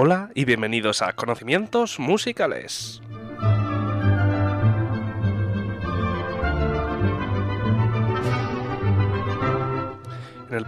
[0.00, 3.02] Hola y bienvenidos a Conocimientos Musicales.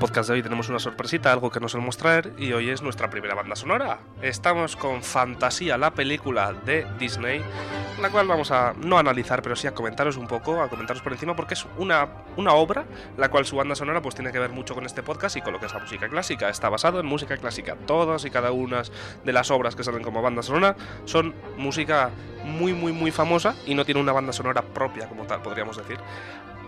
[0.00, 3.10] Podcast de hoy tenemos una sorpresita, algo que nos solemos traer, y hoy es nuestra
[3.10, 3.98] primera banda sonora.
[4.22, 7.42] Estamos con Fantasía, la película de Disney,
[8.00, 11.12] la cual vamos a no analizar, pero sí a comentaros un poco, a comentaros por
[11.12, 12.86] encima, porque es una, una obra,
[13.18, 15.52] la cual su banda sonora pues tiene que ver mucho con este podcast y con
[15.52, 16.48] lo que es la música clásica.
[16.48, 17.76] Está basado en música clásica.
[17.86, 18.82] Todas y cada una
[19.22, 22.10] de las obras que salen como banda sonora son música
[22.42, 25.98] muy, muy, muy famosa y no tiene una banda sonora propia como tal, podríamos decir.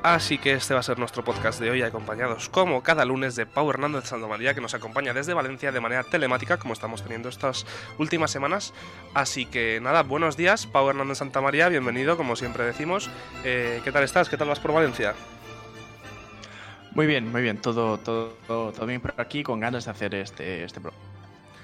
[0.02, 3.46] Así que este va a ser nuestro podcast de hoy, acompañados como cada lunes de
[3.46, 7.28] Pau Hernández Santa María, que nos acompaña desde Valencia de manera telemática, como estamos teniendo
[7.28, 7.66] estas
[7.98, 8.74] últimas semanas.
[9.14, 13.10] Así que nada, buenos días, Pau Hernández Santa María, bienvenido, como siempre decimos.
[13.44, 14.28] Eh, ¿Qué tal estás?
[14.28, 15.14] ¿Qué tal vas por Valencia?
[16.90, 20.64] Muy bien, muy bien, todo, todo, todo, bien por aquí, con ganas de hacer este,
[20.64, 21.11] este programa.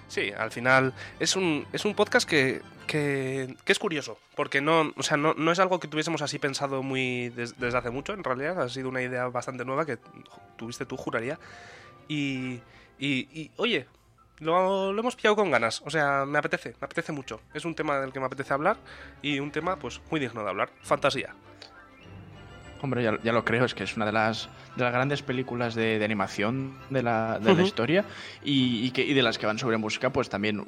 [0.09, 5.03] Sí, al final es un, es un podcast que, que, es curioso, porque no, o
[5.03, 8.61] sea, no, no, es algo que tuviésemos así pensado muy desde hace mucho, en realidad,
[8.61, 9.98] ha sido una idea bastante nueva que
[10.56, 11.39] tuviste tú, juraría.
[12.09, 12.61] Y,
[12.98, 13.87] y, oye,
[14.39, 17.41] lo, lo, hemos pillado con ganas, o sea, me apetece, me apetece mucho.
[17.53, 18.78] Es un tema del que me apetece hablar
[19.20, 21.34] y un tema pues muy digno de hablar, fantasía.
[22.81, 25.75] Hombre, ya, ya, lo creo, es que es una de las, de las grandes películas
[25.75, 28.05] de, de animación de la, de la historia
[28.45, 30.65] y, y, que, y de las que van sobre música, pues también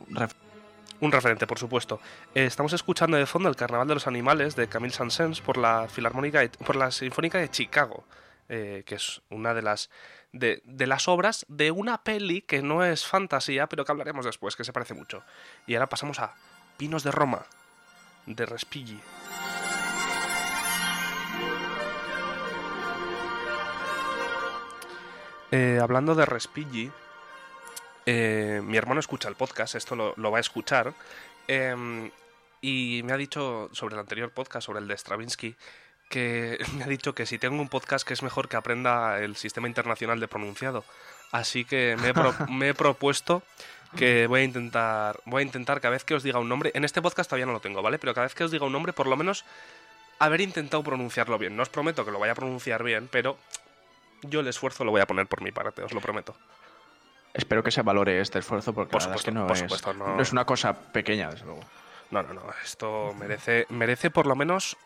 [1.00, 2.00] un referente, por supuesto.
[2.34, 5.88] Eh, estamos escuchando de fondo el Carnaval de los Animales de Camille Saint-Saëns por la
[5.88, 8.05] Filarmónica, por la Sinfónica de Chicago,
[8.48, 9.91] eh, que es una de las
[10.33, 14.56] de, de, las obras de una peli que no es fantasía, pero que hablaremos después,
[14.56, 15.22] que se parece mucho.
[15.66, 16.34] Y ahora pasamos a
[16.77, 17.47] Pinos de Roma,
[18.27, 19.00] de Respighi.
[25.53, 26.91] Eh, hablando de Respighi,
[28.06, 30.94] eh, mi hermano escucha el podcast, esto lo, va a escuchar,
[31.49, 32.11] em,
[32.61, 35.56] y me ha dicho sobre el anterior podcast, sobre el de Stravinsky,
[36.09, 39.34] que me ha dicho que si tengo un podcast que es mejor que aprenda el
[39.34, 40.84] sistema internacional de pronunciado.
[41.33, 42.15] Así que me he,
[42.53, 43.43] me he propuesto
[43.97, 46.84] que voy a intentar voy a intentar cada vez que os diga un nombre, en
[46.84, 47.99] este podcast todavía no lo tengo, ¿vale?
[47.99, 49.44] Pero cada vez que os diga un nombre, por lo menos
[50.21, 51.56] haber intentado pronunciarlo bien.
[51.56, 53.37] No os prometo que lo vaya a pronunciar bien, pero
[54.22, 56.34] yo el esfuerzo lo voy a poner por mi parte, os lo prometo.
[57.32, 60.20] Espero que se valore este esfuerzo porque la verdad es que no, es, no...
[60.20, 61.60] es una cosa pequeña, desde luego.
[62.10, 62.42] No, no, no.
[62.64, 64.76] Esto merece, merece por lo menos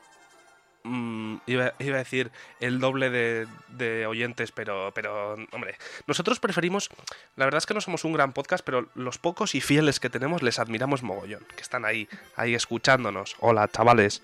[0.87, 2.31] Mm, iba, iba, a decir
[2.61, 6.91] el doble de, de, oyentes, pero, pero, hombre, nosotros preferimos,
[7.37, 10.11] la verdad es que no somos un gran podcast, pero los pocos y fieles que
[10.11, 12.07] tenemos les admiramos mogollón, que están ahí,
[12.37, 13.35] ahí escuchándonos.
[13.41, 14.21] Hola, chavales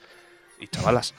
[0.59, 1.15] y chavalas.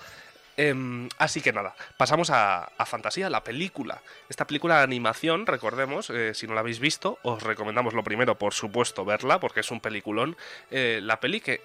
[0.64, 4.00] Eh, así que nada, pasamos a, Fantasía, la película.
[4.30, 8.38] Esta película de animación, recordemos, eh, si no la habéis visto, os recomendamos lo primero,
[8.38, 10.38] por supuesto, verla, porque es un peliculón.
[10.70, 11.62] Eh, la peli que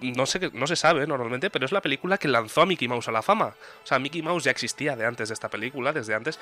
[0.00, 3.08] no, sé, no se sabe normalmente, pero es la película que lanzó a Mickey Mouse
[3.08, 3.54] a la fama.
[3.82, 6.38] O sea, Mickey Mouse ya existía de antes de esta película, desde antes,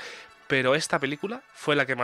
[0.49, 1.97] pero esta película fue la que,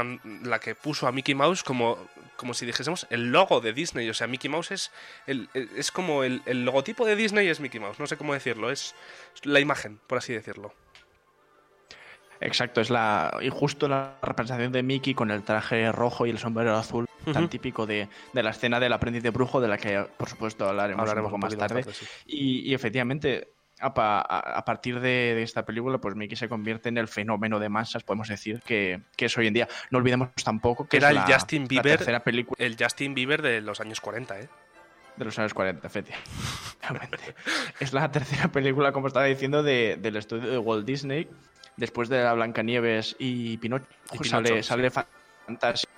[0.42, 1.98] la que puso a Mickey Mouse como,
[2.36, 4.08] como si dijésemos el logo de Disney.
[4.08, 4.90] O sea, Mickey Mouse es,
[5.26, 8.94] el, es como el logotipo de Disney es Mickey Mouse, no sé cómo decirlo, es
[9.42, 10.74] la imagen, por así decirlo.
[12.40, 16.38] Exacto, es la y justo la representación de Mickey con el traje rojo y el
[16.38, 17.32] sombrero azul uh -huh.
[17.32, 20.68] tan típico de, de, la escena del aprendiz de brujo, de la que por supuesto
[20.68, 21.82] hablaremos, hablaremos un poco más tarde.
[21.82, 22.06] tarde sí.
[22.26, 23.48] y, y, efectivamente,
[23.80, 27.58] a, a, a partir de, de, esta película, pues Mickey se convierte en el fenómeno
[27.58, 29.68] de masas, podemos decir, que, que es hoy en día.
[29.90, 32.64] No olvidemos tampoco que, era el la, Justin Bieber, la tercera película.
[32.64, 34.48] El Justin Bieber de los años 40, ¿eh?
[35.16, 37.34] de los años 40, efectivamente.
[37.80, 41.28] es la tercera película, como estaba diciendo, de, del estudio de Walt Disney,
[41.76, 44.68] después de la Blancanieves y Pinocho, y Pinocho sale, sí.
[44.68, 45.90] sale Fantasía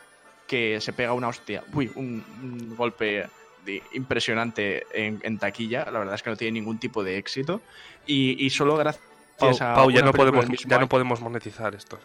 [0.50, 3.28] que se pega una hostia, uy, un, un golpe
[3.64, 5.88] de, impresionante en, en, taquilla.
[5.92, 7.62] La verdad es que no tiene ningún tipo de éxito.
[8.04, 9.04] Y, y solo gracias
[9.38, 9.74] Pau, a.
[9.74, 12.00] Pau, ya, no podemos, ya no podemos monetizar esto.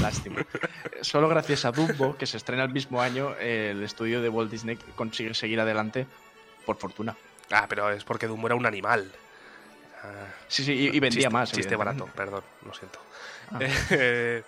[0.00, 0.40] Lástima.
[1.02, 4.78] Solo gracias a Dumbo, que se estrena el mismo año, el estudio de Walt Disney
[4.94, 6.06] consigue seguir adelante,
[6.64, 7.14] por fortuna.
[7.50, 9.12] Ah, pero es porque Dumbo era un animal.
[10.02, 11.52] Ah, sí, sí, y, y vendía chiste, más.
[11.52, 13.00] Chiste barato, perdón, lo siento.
[13.52, 13.58] Ah.
[13.90, 14.42] Eh,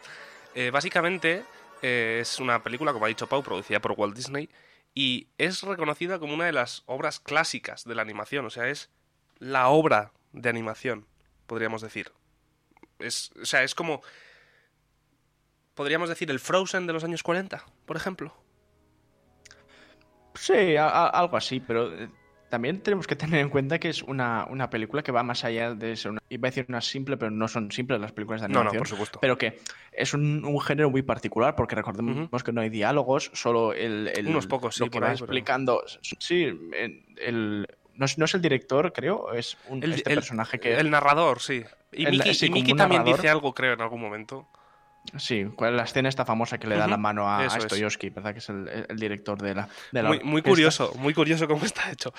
[0.54, 1.44] eh, básicamente
[1.82, 4.48] eh, es una película, como ha dicho Pau, producida por Walt Disney
[4.94, 8.90] y es reconocida como una de las obras clásicas de la animación, o sea, es
[9.38, 11.06] la obra de animación,
[11.46, 12.12] podríamos decir.
[12.98, 14.02] Es, o sea, es como
[15.75, 18.34] podríamos decir el Frozen de los años 40, por ejemplo.
[20.34, 22.10] Sí, algo así, pero eh,
[22.48, 25.74] también tenemos que tener en cuenta que es una, una, película que va más allá
[25.74, 26.20] de ser una.
[26.28, 28.66] Iba a decir una simple, pero no son simples las películas de animación.
[28.66, 29.18] No, no, por supuesto.
[29.20, 29.60] Pero que
[29.92, 34.08] es un, un género muy particular, porque recordemos que no hay diálogos, solo el.
[34.14, 35.82] el Unos pocos, sí, que va explicando.
[36.18, 40.74] Sí, el, no es, no es, el director, creo, es un, el, este personaje que.
[40.74, 41.64] El narrador, sí.
[41.92, 42.06] Y
[42.50, 44.48] Miki, también dice algo, creo, en algún momento.
[45.16, 48.32] Sí, la escena esta famosa que le da la mano a, a Stoyosky, ¿verdad?
[48.32, 49.69] Que es el, director de la.
[49.93, 52.12] De muy, muy curioso, muy curioso cómo está hecho.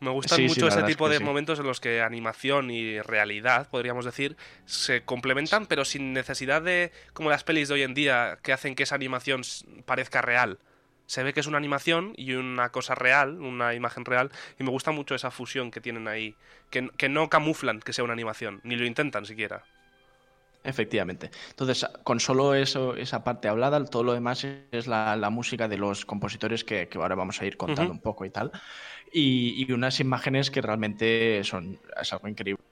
[0.00, 4.34] Me gustan mucho ese tipo de momentos en los que animación y realidad, podríamos decir,
[4.64, 8.74] se complementan, pero sin necesidad de, como las pelis de hoy en día, que hacen
[8.74, 9.42] que esa animación
[9.84, 10.58] parezca real.
[11.04, 14.70] Se ve que es una animación y una cosa real, una imagen real, y me
[14.70, 16.34] gusta mucho esa fusión que tienen ahí,
[16.70, 19.64] que, que no camuflan que sea una animación, ni lo intentan siquiera.
[20.62, 21.30] Efectivamente.
[21.50, 26.04] Entonces, con solo eso, esa parte hablada, todo lo demás es la, música de los
[26.04, 28.52] compositores que, ahora vamos a ir contando un poco y tal.
[29.12, 32.62] Y, unas imágenes que realmente son es algo increíble.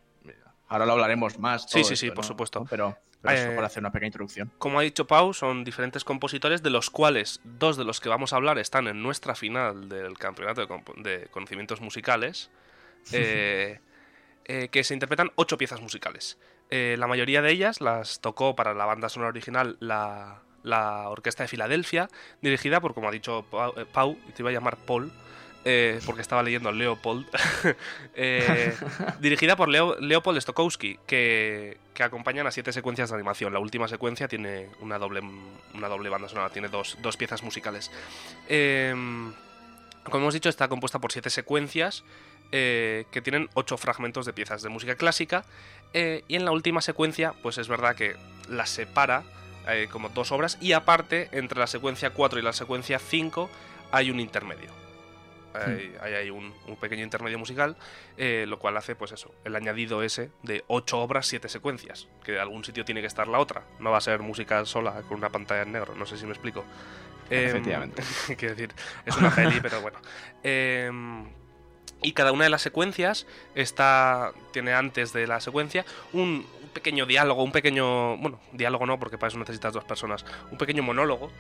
[0.69, 1.67] Ahora lo hablaremos más.
[1.69, 2.67] sí, sí, sí, por supuesto.
[2.69, 4.53] Pero, pero por hacer una pequeña introducción.
[4.59, 8.35] Como ha dicho Pau, son diferentes compositores, de los cuales dos de los que vamos
[8.35, 12.51] a hablar están en nuestra final del campeonato de, conocimientos musicales,
[13.13, 13.81] eh,
[14.45, 16.39] eh, que se interpretan ocho piezas musicales.
[16.71, 20.41] Eh, la mayoría de ellas las tocó para la banda sonora original la,
[21.09, 22.09] Orquesta de Filadelfia,
[22.43, 23.47] dirigida por, como ha dicho
[23.93, 25.11] Pau, eh, te iba a llamar Paul,
[25.65, 27.27] eh, porque estaba leyendo Leopold,
[29.21, 33.53] dirigida por Leopold Stokowski, que, que acompañan a siete secuencias de animación.
[33.53, 35.21] La última secuencia tiene una doble,
[35.75, 37.91] una doble banda sonora, tiene dos, dos piezas musicales.
[38.49, 39.33] Em,
[40.11, 42.05] como hemos dicho, está compuesta por siete secuencias
[42.51, 45.45] que tienen ocho fragmentos de piezas de música clásica
[45.93, 48.17] eh, y en la última secuencia, pues es verdad que
[48.49, 49.25] las separa
[49.69, 53.49] eh, como dos obras y aparte, entre la secuencia 4 y la secuencia 5
[53.91, 54.71] hay un intermedio.
[55.55, 56.15] Hay, hmm.
[56.15, 57.77] hay un, pequeño intermedio musical,
[58.17, 62.33] eh, lo cual hace, pues eso, el añadido ese de 8 obras, 7 secuencias, que
[62.33, 63.65] de algún sitio tiene que estar la otra.
[63.81, 66.33] No va a ser música sola con una pantalla en negro, no sé si me
[66.33, 66.65] explico.
[67.31, 68.03] Efectivamente.
[68.37, 69.99] quiero decir, es una peli, pero bueno.
[70.43, 70.91] Eh,
[72.03, 77.43] y cada una de las secuencias está tiene antes de la secuencia un, pequeño diálogo,
[77.43, 81.33] un pequeño, bueno, diálogo no, porque para eso necesitas dos personas, un pequeño monólogo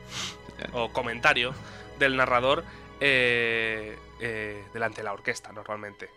[0.72, 1.54] o comentario
[1.98, 2.64] del narrador
[3.00, 6.10] eh, eh, delante de la orquesta normalmente.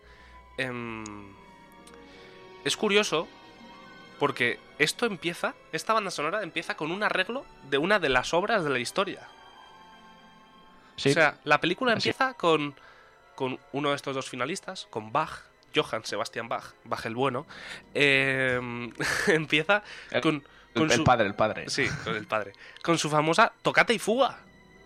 [0.58, 1.04] Em,
[2.64, 3.28] es curioso
[4.20, 8.64] porque esto empieza, esta banda sonora empieza con un arreglo de una de las obras
[8.64, 9.28] de la historia.
[11.09, 12.75] O sea, la película empieza con
[13.42, 15.31] con uno de estos dos finalistas, con Bach,
[15.75, 17.48] Johann Sebastian Bach, Bach el bueno,
[17.95, 18.92] em,
[19.27, 19.81] empieza
[20.21, 20.44] con,
[20.75, 21.68] el, padre, el padre.
[21.68, 22.53] Sí, con el padre.
[22.83, 24.38] Con su famosa tocata y fuga.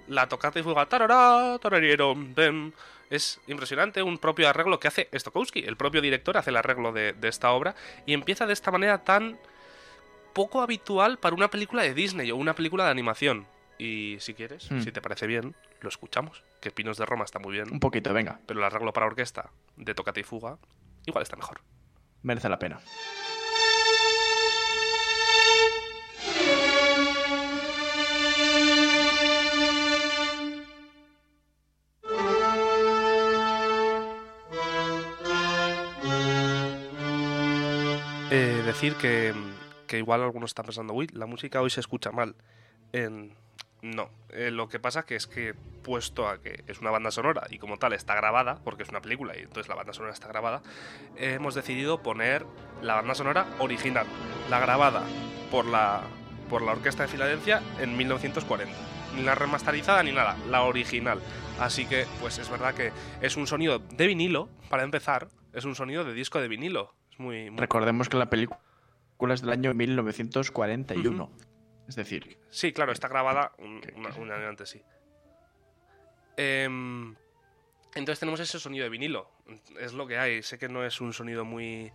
[0.07, 0.85] La tocata y fuga.
[0.85, 1.59] Tarará,
[3.09, 5.59] Es impresionante, un propio arreglo que hace Stokowski.
[5.59, 7.75] El propio director hace el arreglo de, de esta obra
[8.05, 9.37] y empieza de esta manera tan
[10.31, 13.47] poco habitual para una película de Disney o una película de animación.
[13.77, 14.81] Y si quieres, hmm.
[14.81, 16.43] si te parece bien, lo escuchamos.
[16.61, 17.71] Que Pinos de Roma está muy bien.
[17.71, 18.39] Un poquito, venga.
[18.45, 20.57] Pero el arreglo para orquesta de Tocate y Fuga
[21.05, 21.61] igual está mejor.
[22.23, 22.79] Merece la pena.
[38.31, 39.33] Eh, decir que,
[39.87, 42.35] que igual algunos están pensando, uy, la música hoy se escucha mal.
[42.91, 43.35] En,
[43.81, 45.53] no, eh, lo que pasa que es que
[45.83, 49.01] puesto a que es una banda sonora y como tal está grabada, porque es una
[49.01, 50.63] película y entonces la banda sonora está grabada,
[51.17, 52.45] hemos decidido poner
[52.81, 54.07] la banda sonora original,
[54.49, 55.03] la grabada
[55.51, 56.01] por la,
[56.49, 58.73] por la Orquesta de Filadelfia en 1940.
[59.15, 61.19] Ni la remasterizada ni nada, la original.
[61.59, 62.91] Así que, pues es verdad que
[63.21, 66.93] es un sonido de vinilo, para empezar, es un sonido de disco de vinilo.
[67.11, 68.59] Es muy, Recordemos que la película
[69.33, 71.29] es del año 1941.
[71.87, 72.37] Es decir.
[72.49, 74.81] Sí, claro, está grabada un, año antes, sí.
[76.37, 77.15] Em,
[77.93, 79.29] entonces tenemos ese sonido de vinilo.
[79.79, 80.43] Es lo que hay.
[80.43, 81.91] Sé que no es un sonido muy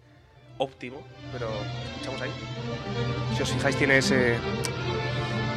[0.59, 1.49] óptimo, pero
[1.92, 2.30] escuchamos ahí.
[3.37, 4.37] Si os fijáis, tiene ese,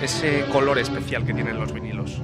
[0.02, 2.22] ese color especial que tienen los vinilos.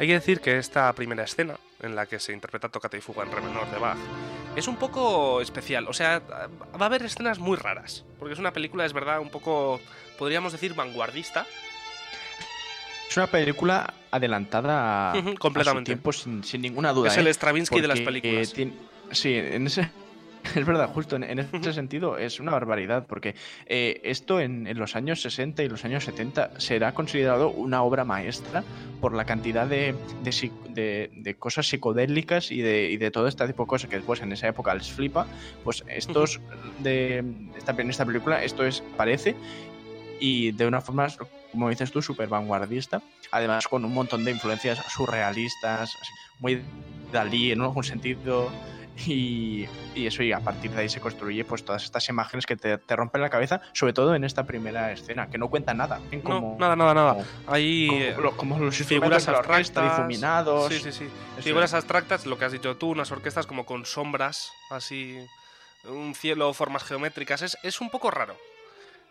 [0.00, 3.22] Hay que decir que esta primera escena, en la que se interpreta Tocata y Fuga
[3.22, 3.98] en re menor de Bach,
[4.56, 5.86] es un poco especial.
[5.88, 9.28] O sea, va a haber escenas muy raras, porque es una película, es verdad, un
[9.28, 9.78] poco,
[10.18, 11.46] podríamos decir, vanguardista.
[13.10, 15.90] Es una película adelantada completamente.
[15.90, 17.08] tiempo, sin, ninguna duda.
[17.08, 17.34] Es el ¿eh?
[17.34, 18.54] Stravinsky de las películas.
[19.10, 19.90] sí, en ese,
[20.54, 23.34] Es verdad, justo en, ese sentido es una barbaridad, porque
[23.66, 28.64] eh, esto en, los años 60 y los años 70 será considerado una obra maestra
[29.00, 33.68] por la cantidad de, de, cosas psicodélicas y de, y de, todo este tipo de
[33.68, 35.26] cosas que después en esa época les flipa.
[35.64, 36.40] Pues estos,
[36.80, 37.24] de
[37.56, 39.36] esta, en esta película, esto es, parece,
[40.18, 41.08] y de una forma,
[41.50, 45.96] como dices tú, súper vanguardista, además con un montón de influencias surrealistas,
[46.40, 46.62] muy
[47.12, 48.50] Dalí en algún sentido
[49.06, 52.78] y, eso, y a partir de ahí se construye pues todas estas imágenes que te,
[52.96, 56.00] rompen la cabeza, sobre todo en esta primera escena, que no cuenta nada.
[56.24, 57.24] no, nada, nada, nada.
[57.46, 60.72] Hay como, los figuras abstractas, difuminados.
[60.72, 61.08] Sí, sí, sí.
[61.40, 65.18] Figuras abstractas, lo que has dicho tú, unas orquestas como con sombras, así,
[65.84, 67.42] un cielo, formas geométricas.
[67.42, 68.36] Es, es un poco raro.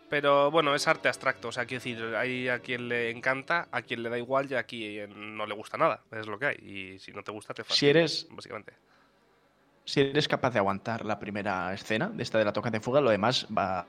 [0.08, 3.82] Pero bueno, es arte abstracto, o sea, quiero decir, hay a quien le encanta, a
[3.82, 6.56] quien le da igual y a quien no le gusta nada, es lo que hay.
[6.56, 8.72] Y si no te gusta, te fastidia, si eres, básicamente
[9.90, 13.00] si eres capaz de aguantar la primera escena de esta de la toca de fuga,
[13.00, 13.86] lo demás va.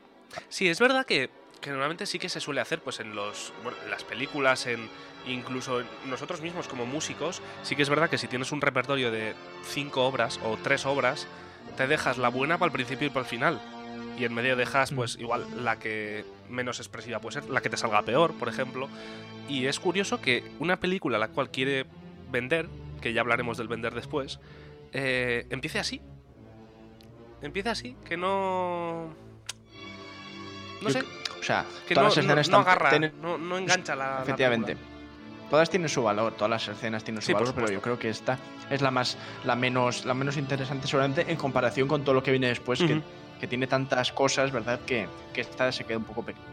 [0.49, 1.29] Sí, es verdad que,
[1.67, 3.53] normalmente sí que se suele hacer, pues en los
[3.87, 4.89] las películas, en
[5.27, 9.35] incluso nosotros mismos como músicos, sí que es verdad que si tienes un repertorio de
[9.63, 11.27] cinco obras o tres obras,
[11.77, 13.61] te dejas la buena para el principio y para el final.
[14.17, 14.95] Y en medio dejas, mm.
[14.95, 18.89] pues igual, la que menos expresiva puede ser, la que te salga peor, por ejemplo.
[19.47, 21.85] Y es curioso que una película la cual quiere
[22.31, 22.67] vender,
[23.01, 24.39] que ya hablaremos del vender después,
[24.91, 26.01] eh, empiece así.
[27.41, 29.13] Empiece así, que no...
[30.81, 31.03] No sé.
[31.39, 32.01] O sea, que no,
[32.57, 34.21] agarra, no, engancha la...
[34.21, 34.77] Efectivamente.
[35.49, 38.37] todas tienen su valor, todas las escenas tienen su valor, pero yo creo que esta
[38.69, 42.31] es la más, la menos, la menos interesante seguramente en comparación con todo lo que
[42.31, 43.01] viene después, que,
[43.39, 44.79] que, tiene tantas cosas, ¿verdad?
[44.85, 46.45] Que, que esta se queda un poco pequeña.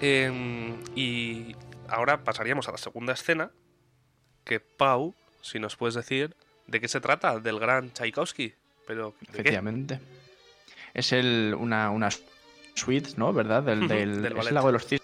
[0.00, 1.54] Em, y
[1.88, 3.52] ahora pasaríamos a la segunda escena,
[4.44, 6.34] que Pau, si nos puedes decir,
[6.66, 7.38] ¿De qué se trata?
[7.38, 8.54] Del gran Tchaikovsky.
[8.86, 10.00] Pero, Efectivamente.
[10.94, 12.10] Es el, una, una
[12.74, 13.32] suite, ¿no?
[13.32, 13.62] ¿Verdad?
[13.62, 15.02] Del, del, ¿Es el lago de los cisnes?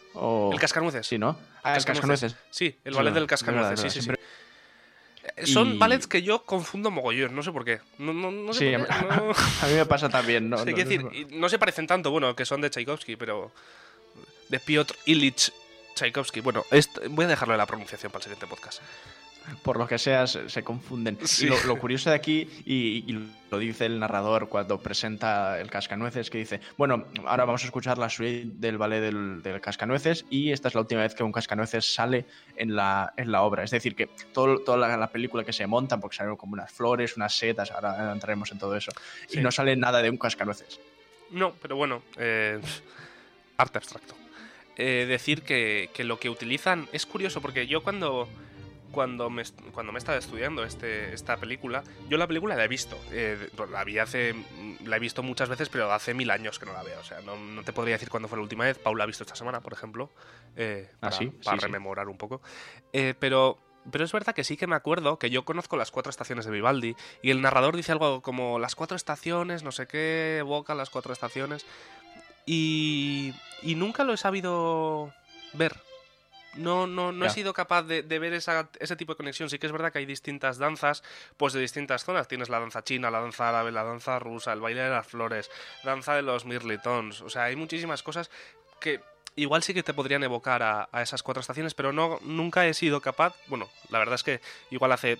[0.52, 1.06] El cascanueces.
[1.06, 1.38] Sí, ¿no?
[1.62, 2.36] Ah, el cascanueces.
[2.50, 3.80] Sí, el ballet del cascanueces.
[3.80, 4.12] sí, sí, sí.
[5.44, 7.80] Son ballets que yo confundo mogollón, no sé por qué.
[7.98, 8.74] No, no, no sé sí,
[9.62, 10.48] A, mí me pasa también.
[10.50, 13.52] No, decir, no se parecen tanto, bueno, que son de Tchaikovsky, pero.
[14.48, 15.52] De Piotr Ilich
[15.94, 16.40] Tchaikovsky.
[16.40, 16.64] Bueno,
[17.10, 18.80] voy a dejarlo de la pronunciación para el siguiente podcast
[19.62, 21.18] por lo que sea, se, confunden.
[21.40, 23.18] Y lo, curioso de aquí, y,
[23.50, 27.98] lo dice el narrador cuando presenta el cascanueces, que dice, bueno, ahora vamos a escuchar
[27.98, 31.94] la suite del ballet del, cascanueces y esta es la última vez que un cascanueces
[31.94, 32.26] sale
[32.56, 33.64] en la, en la obra.
[33.64, 37.16] Es decir, que todo, toda la, película que se monta, porque salen como unas flores,
[37.16, 38.92] unas setas, ahora entraremos en todo eso,
[39.30, 40.80] y no sale nada de un cascanueces.
[41.30, 42.60] No, pero bueno, eh,
[43.56, 44.14] arte abstracto.
[44.76, 48.28] Eh, decir que, que lo que utilizan es curioso porque yo cuando
[48.90, 49.42] cuando me,
[49.72, 52.98] cuando me estaba estudiando este, esta película, yo la película la he visto.
[53.12, 54.34] Eh, la, vi hace,
[54.84, 56.98] la he visto muchas veces, pero hace mil años que no la veo.
[57.00, 58.78] O sea, no, no te podría decir cuándo fue la última vez.
[58.78, 60.10] Paula ha visto esta semana, por ejemplo,
[60.56, 61.10] eh, ¿Ah,
[61.44, 62.40] para, rememorar un poco.
[62.92, 63.58] Eh, pero
[63.90, 66.50] pero es verdad que sí que me acuerdo que yo conozco las cuatro estaciones de
[66.50, 70.90] Vivaldi y el narrador dice algo como las cuatro estaciones, no sé qué, evoca las
[70.90, 71.64] cuatro estaciones
[72.44, 75.12] y, y nunca lo he sabido
[75.54, 75.87] ver.
[76.58, 79.48] No, no, no he sido capaz de, ver ese tipo de conexión.
[79.48, 81.02] Sí que es verdad que hay distintas danzas,
[81.36, 82.28] pues de distintas zonas.
[82.28, 85.50] Tienes la danza china, la danza árabe, la danza rusa, el baile de las flores,
[85.84, 87.22] danza de los mirlitons.
[87.22, 88.30] O sea, hay muchísimas cosas
[88.80, 89.00] que
[89.36, 93.00] igual sí que te podrían evocar a, esas cuatro estaciones, pero no, nunca he sido
[93.00, 93.34] capaz.
[93.46, 95.18] Bueno, la verdad es que igual hace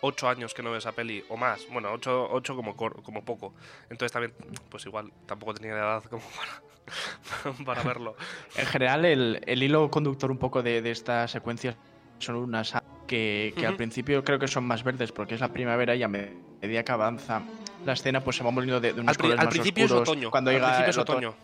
[0.00, 1.66] ocho años que no veo esa peli o más.
[1.68, 3.54] Bueno, ocho, ocho como, como poco.
[3.90, 4.34] Entonces también,
[4.68, 6.71] pues igual tampoco tenía edad como para
[7.64, 8.16] para verlo.
[8.56, 11.76] En general, el, hilo conductor un poco de, esta secuencia
[12.18, 12.74] son unas
[13.06, 16.08] que, que al principio creo que son más verdes porque es la primavera y a
[16.08, 17.42] medida que avanza
[17.84, 20.02] la escena pues se va volviendo de, unos al, colores al más principio oscuros.
[20.02, 20.30] Es otoño.
[20.30, 21.34] Cuando al llega principio es otoño.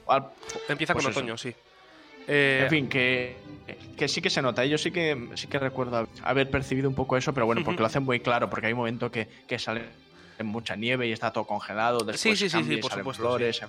[0.68, 1.49] Empieza con pues otoño, sí.
[1.49, 1.54] en
[2.28, 3.37] eh, fin, que,
[3.97, 4.64] que, sí que se nota.
[4.64, 7.87] Yo sí que sí que recuerdo haber percibido un poco eso, pero bueno, porque lo
[7.87, 9.83] hacen muy claro, porque hay un momento que, que sale
[10.45, 11.99] mucha nieve y está todo congelado.
[11.99, 13.23] Después sí, sí, sí, sí, por supuesto.
[13.23, 13.62] Flores,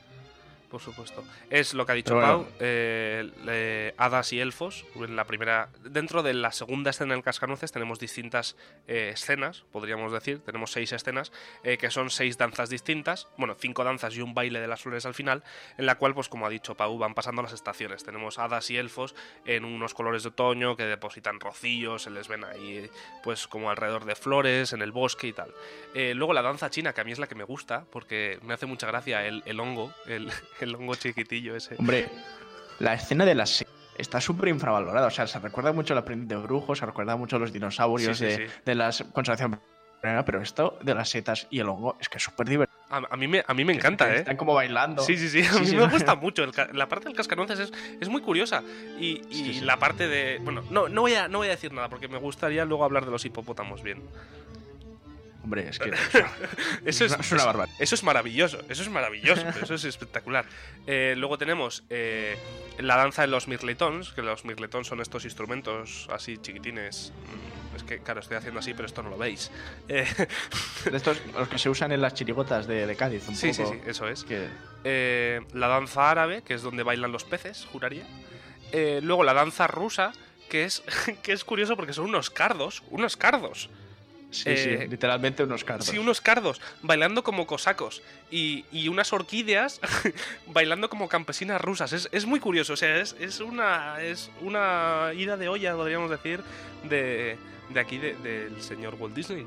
[0.69, 1.23] por supuesto.
[1.49, 4.85] Es lo que ha dicho Pau, eh, hadas y elfos.
[4.95, 8.55] En la primera, dentro de la segunda escena del Cascanueces tenemos distintas
[8.87, 10.39] eh, escenas, podríamos decir.
[10.39, 11.31] Tenemos seis escenas,
[11.63, 13.27] eh, que son seis danzas distintas.
[13.37, 15.43] Bueno, cinco danzas y un baile de las flores al final,
[15.77, 18.03] en la cual, pues como ha dicho Pau, van pasando las estaciones.
[18.03, 22.43] Tenemos hadas y elfos en unos colores de otoño que depositan rocíos, se les ven
[22.43, 22.89] ahí,
[23.23, 25.53] pues como alrededor de flores, en el bosque y tal.
[25.93, 28.65] luego la danza china, que a mí es la que me gusta, porque me hace
[28.65, 30.31] mucha gracia el, el hongo, el,
[30.65, 31.75] el hongo chiquitillo ese.
[31.77, 32.09] Hombre,
[32.79, 33.65] la escena de las
[33.97, 35.07] está súper infravalorada.
[35.07, 38.19] O sea, se recuerda mucho a la de brujo, se recuerda mucho a los dinosaurios
[38.19, 39.59] de, de, las conservación
[40.01, 42.79] pero esto de las setas y el hongo es que es súper divertido.
[42.89, 44.19] A, mí me, a mí me encanta, ¿eh?
[44.19, 45.03] Están como bailando.
[45.03, 45.43] Sí, sí, sí.
[45.55, 46.45] A mí me gusta mucho.
[46.73, 48.63] la parte del cascanueces es, es muy curiosa.
[48.99, 50.39] Y, y la parte de.
[50.39, 53.05] Bueno, no, no, voy a, no voy a decir nada porque me gustaría luego hablar
[53.05, 54.01] de los hipopótamos bien.
[55.43, 55.91] Hombre, es que.
[56.85, 57.75] eso, es, una barbaridad.
[57.79, 58.59] Eso es maravilloso.
[58.69, 59.47] Eso es maravilloso.
[59.61, 60.45] eso es espectacular.
[60.85, 62.37] Eh, luego tenemos eh,
[62.79, 67.13] la danza de los mirletons, que los mirletons son estos instrumentos así chiquitines.
[67.15, 69.51] Mm, es que, claro, estoy haciendo así, pero esto no lo veis.
[69.87, 70.05] Eh,
[70.91, 74.07] estos, los que se usan en las chirigotas de, Cádiz, un sí, Sí, sí, eso
[74.07, 74.25] es.
[75.53, 78.05] la danza árabe, que es donde bailan los peces, juraría.
[79.01, 80.11] luego la danza rusa,
[80.49, 80.83] que es,
[81.23, 82.83] que es curioso porque son unos cardos.
[82.89, 83.69] Unos cardos.
[84.31, 85.87] Sí, sí, eh, literalmente unos cardos.
[85.87, 88.01] Sí, unos cardos, bailando como cosacos.
[88.29, 89.81] Y, unas orquídeas
[90.47, 92.07] bailando como campesinas rusas.
[92.11, 96.41] Es, muy curioso, o sea, es, una, es una ida de olla, podríamos decir,
[96.83, 97.37] de,
[97.75, 99.45] aquí, del señor Walt Disney.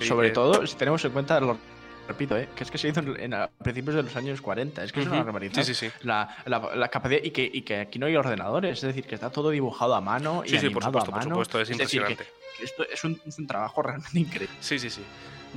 [0.00, 1.58] Sobre todo, si tenemos en cuenta, lo
[2.08, 2.48] repito, ¿eh?
[2.54, 4.84] que es que se hizo en, a principios de los años 40.
[4.84, 5.54] Es que es una barbaridad.
[5.62, 5.92] Sí, sí, sí.
[6.02, 9.30] La, la, capacidad, y que, y que aquí no hay ordenadores, es decir, que está
[9.30, 11.12] todo dibujado a mano y sí, animado por a mano.
[11.12, 12.26] Por supuesto, es, impresionante
[12.62, 14.56] esto es un, trabajo realmente increíble.
[14.60, 15.02] Sí, sí, sí.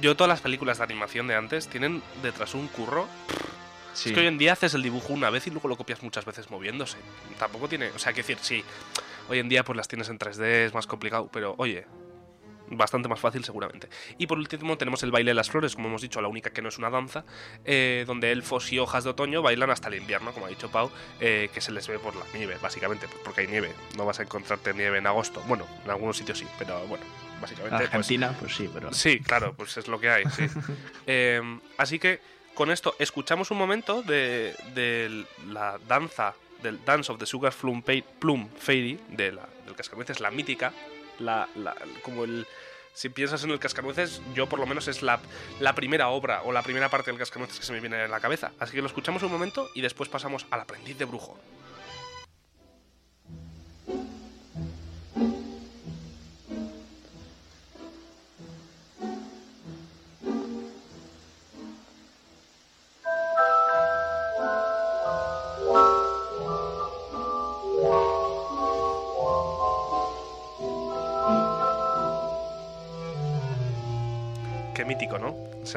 [0.01, 3.07] Yo todas las películas de animación de antes tienen detrás un curro.
[3.93, 6.23] Es que hoy en día haces el dibujo una vez y luego lo copias muchas
[6.23, 6.97] veces moviéndose.
[7.39, 7.89] Tampoco tiene.
[7.89, 8.63] O sea, que decir, sí.
[9.27, 11.85] Hoy en día pues las tienes en 3D, es más complicado, pero oye,
[12.69, 13.89] bastante más fácil seguramente.
[14.17, 16.61] Y por último tenemos el baile de las flores, como hemos dicho, la única que
[16.61, 17.25] no es una danza,
[17.65, 20.91] eh, donde elfos y hojas de otoño bailan hasta el invierno, como ha dicho Pau,
[21.19, 23.73] eh, que se les ve por la nieve, básicamente, pues porque hay nieve.
[23.95, 25.41] No vas a encontrarte nieve en agosto.
[25.47, 27.05] Bueno, en algunos sitios sí, pero bueno,
[27.41, 27.77] básicamente.
[27.77, 28.93] Pues Argentina, pues, sí, pero.
[28.93, 30.47] Sí, claro, pues es lo que hay, sí.
[31.09, 31.41] Eh,
[31.77, 32.19] así que
[32.53, 37.83] con esto escuchamos un momento de, de la danza del Dance of the Sugar Plum,
[38.19, 40.73] Plum Fairy, de la, del cascanueces, la mítica,
[41.19, 41.47] la,
[42.03, 42.47] como el...
[42.93, 45.19] Si piensas en el Cascanueces, yo por lo menos es la,
[45.59, 48.19] la primera obra o la primera parte del Cascanueces que se me viene en la
[48.19, 48.53] cabeza.
[48.59, 51.37] Así que lo escuchamos un momento y después pasamos al aprendiz de brujo.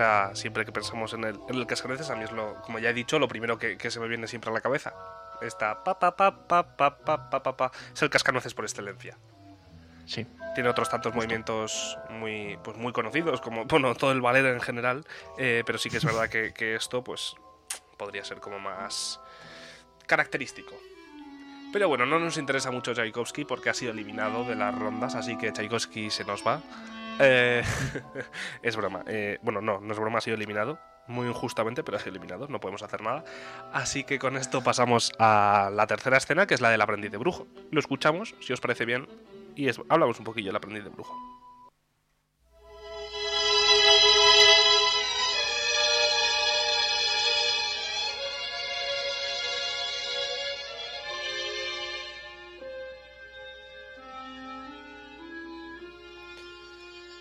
[0.00, 2.90] Sea, siempre que pensamos en el, en el cascanueces, a mí es lo, como ya
[2.90, 4.94] he dicho, lo primero que, se me viene siempre a la cabeza.
[5.42, 9.18] Esta pa pa pa pa pa pa pa pa es el cascanueces por excelencia.
[10.06, 10.26] Sí.
[10.54, 15.06] Tiene otros tantos movimientos muy, pues muy conocidos, como bueno, todo el ballet en general,
[15.38, 17.34] eh, pero sí que es verdad que, que esto, pues,
[17.96, 19.20] podría ser como más
[20.06, 20.74] característico.
[21.72, 25.38] Pero bueno, no nos interesa mucho Tchaikovsky porque ha sido eliminado de las rondas, así
[25.38, 26.60] que Tchaikovsky se nos va.
[27.20, 27.62] Eh,
[28.62, 29.04] es broma.
[29.06, 30.78] Eh, bueno, no, no es broma, ha sido eliminado.
[31.06, 32.46] Muy injustamente, pero ha sido eliminado.
[32.48, 33.24] No podemos hacer nada.
[33.72, 37.18] Así que con esto pasamos a la tercera escena, que es la del aprendiz de
[37.18, 37.46] brujo.
[37.70, 39.08] Lo escuchamos, si os parece bien,
[39.56, 41.14] y hablamos un poquillo del aprendiz de brujo.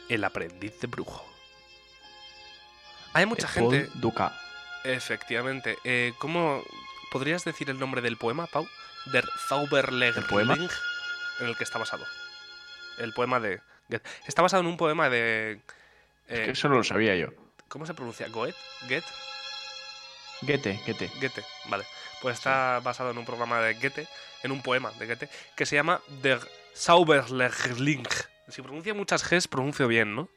[0.10, 1.26] El aprendiz de brujo.
[3.14, 3.90] Hay mucha gente.
[3.96, 4.34] Duca.
[4.84, 5.78] Efectivamente.
[5.84, 6.64] Eh, ¿Cómo
[7.12, 8.68] podrías decir el nombre del poema, Pau?
[9.12, 10.70] Der Zauberlehrling.
[11.40, 12.06] En el que está basado.
[12.98, 13.62] El poema de.
[14.28, 15.62] Está basado en un poema de.
[16.28, 17.30] Eh, eso no lo sabía yo.
[17.68, 18.28] ¿Cómo se pronuncia?
[18.30, 18.58] ¿Goethe?
[18.88, 19.06] ¿Goethe?
[20.42, 21.12] Goethe, Goethe.
[21.20, 21.86] Goethe, vale.
[22.22, 24.08] Pues está basado en un programa de Goethe,
[24.44, 26.40] en un poema de Goethe, que se llama Der
[26.76, 28.08] Zauberlehrling.
[28.50, 30.30] Si pronuncia muchas Gs, pronuncio bien, ¿no?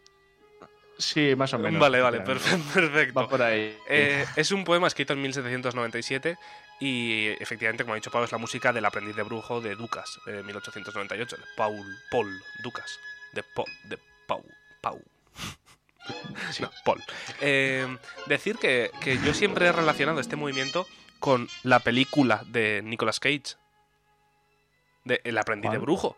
[0.98, 1.80] Sí, más o menos.
[1.80, 2.20] Vale, vale,
[2.74, 3.20] perfecto.
[3.20, 3.76] Va por ahí.
[3.88, 6.36] Eh, es un poema escrito en 1797
[6.80, 10.20] y efectivamente, como ha dicho Pablo, es la música del aprendiz de brujo de Ducas,
[10.26, 12.98] de 1898, de Paul, Paul Ducas,
[13.32, 14.44] de, Paul, de Paul,
[14.80, 15.02] Paul.
[16.50, 16.64] Sí.
[16.84, 17.00] Paul.
[17.40, 17.86] Eh,
[18.26, 20.84] decir que, que yo siempre he relacionado este movimiento
[21.20, 23.54] con la película de Nicolas Cage,
[25.04, 26.16] de El aprendiz de brujo.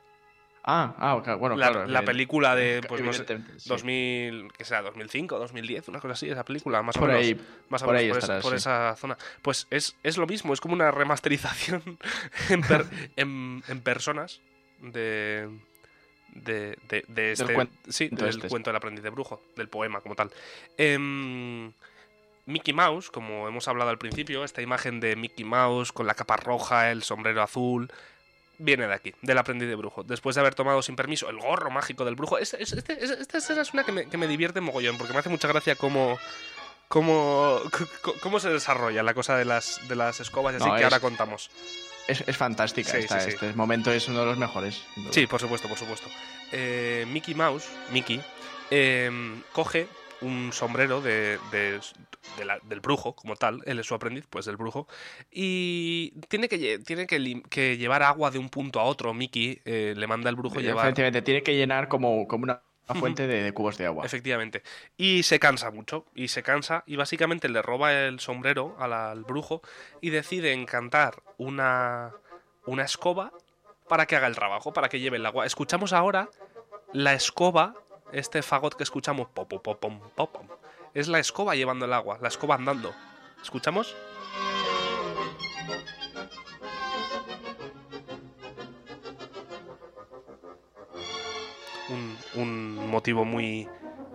[0.66, 1.86] Ah, ah bueno, la, claro.
[1.86, 3.26] La película de, pues no sé,
[3.66, 7.22] 2000, que sea, 2005, 2010, una cosa así, esa película, más por o menos.
[7.22, 9.18] Ahí, más o menos por, esa zona.
[9.42, 11.82] Pues es, es, lo mismo, es como una remasterización
[12.48, 14.40] en, en, personas
[14.80, 15.50] de,
[16.28, 17.44] de, de, este.
[17.44, 18.48] Del cuento, sí, del este.
[18.48, 20.30] cuento del aprendiz de brujo, del poema como tal.
[20.78, 21.72] Em,
[22.46, 26.38] Mickey Mouse, como hemos hablado al principio, esta imagen de Mickey Mouse con la capa
[26.38, 27.92] roja, el sombrero azul,
[28.58, 30.02] viene de aquí, del aprendiz de brujo.
[30.02, 32.38] Después de haber tomado sin permiso el gorro mágico del brujo.
[32.38, 35.76] Esta escena es una que me, que me, divierte mogollón, porque me hace mucha gracia
[35.76, 36.18] cómo,
[36.88, 37.60] cómo,
[38.20, 41.50] cómo se desarrolla la cosa de las, de las escobas, así que ahora contamos.
[42.06, 44.82] Es, es fantástica Este momento es uno de los mejores.
[45.10, 46.08] Sí, por supuesto, por supuesto.
[46.52, 48.20] Eh, Mickey Mouse, Mickey,
[48.70, 49.88] em, coge
[50.24, 54.88] un sombrero de, del brujo, como tal, él es su aprendiz, pues del brujo,
[55.30, 60.06] y tiene que, tiene que, llevar agua de un punto a otro, Mickey eh, le
[60.06, 60.86] manda al brujo llevar...
[60.86, 62.62] Efectivamente, tiene que llenar como, como una
[62.94, 64.04] fuente de, cubos de agua.
[64.04, 64.62] Efectivamente.
[64.96, 69.62] Y se cansa mucho, y se cansa, y básicamente le roba el sombrero al, brujo
[70.00, 72.12] y decide encantar una,
[72.66, 73.32] una escoba
[73.88, 75.46] para que haga el trabajo, para que lleve el agua.
[75.46, 76.28] Escuchamos ahora
[76.92, 77.74] la escoba
[78.12, 79.78] este fagot que escuchamos, pop, pop,
[80.14, 80.36] pop,
[80.94, 82.94] es la escoba llevando el agua, la escoba andando.
[83.42, 83.94] ¿Escuchamos?
[92.36, 93.68] Un, motivo muy...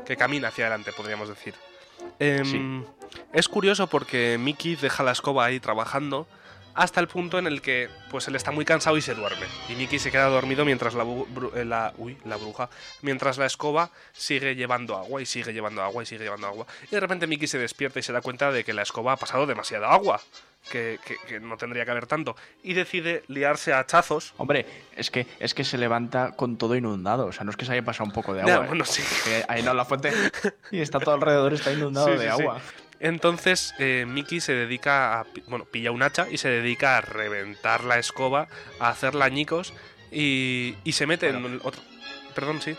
[0.06, 1.54] que camina hacia adelante, podríamos decir.
[2.19, 2.86] Em,
[3.34, 6.28] es curioso porque Mickey deja la escoba ahí trabajando
[6.80, 9.46] hasta el punto en el que pues él está muy cansado y se duerme.
[9.68, 11.04] Y Mickey se queda dormido mientras la,
[11.56, 12.70] eh, la, uy, la bruja,
[13.02, 16.65] mientras la escoba sigue llevando agua y sigue llevando agua y sigue llevando agua.
[16.89, 19.18] Y de repente Mickey se despierta y se da cuenta de que la escoba ha
[19.18, 20.22] pasado demasiada agua.
[20.72, 22.36] Que, que, no tendría que haber tanto.
[22.63, 24.34] Y decide liarse a hachazos.
[24.38, 24.65] Hombre,
[24.96, 27.28] es que, es que se levanta con todo inundado.
[27.28, 28.65] O sea, no es que se haya pasado un poco de agua.
[28.65, 28.68] ¿eh?
[28.68, 29.02] bueno, sí.
[29.48, 30.12] ahí no la fuente.
[30.72, 32.62] Y está todo alrededor, está inundado de agua.
[33.00, 35.26] Entonces eh, Mickey se dedica a.
[35.48, 38.48] Bueno, pilla un hacha y se dedica a reventar la escoba,
[38.80, 39.74] a hacer lañicos
[40.12, 41.82] y, y se mete en otro.
[42.36, 42.76] Perdón, sí.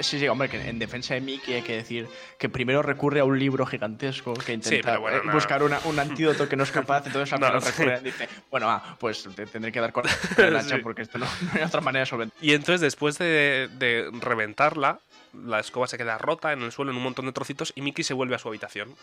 [0.00, 3.24] Sí, sí, hombre, que en defensa de Mickey hay que decir que primero recurre a
[3.24, 7.38] un libro gigantesco que intenta eh, buscar un antídoto que no es capaz, entonces a
[7.38, 10.04] no, recurre y dice, bueno, ah, pues te tendré que dar con
[10.38, 12.36] el hacha porque esto no, hay otra manera de solventar.
[12.42, 14.98] Y entonces después de, de reventarla,
[15.32, 18.04] la escoba se queda rota en el suelo en un montón de trocitos y Mickey
[18.04, 18.96] se vuelve a su habitación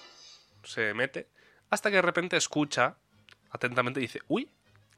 [0.63, 1.27] se mete,
[1.69, 2.95] hasta que de repente escucha,
[3.51, 4.49] atentamente dice, uy,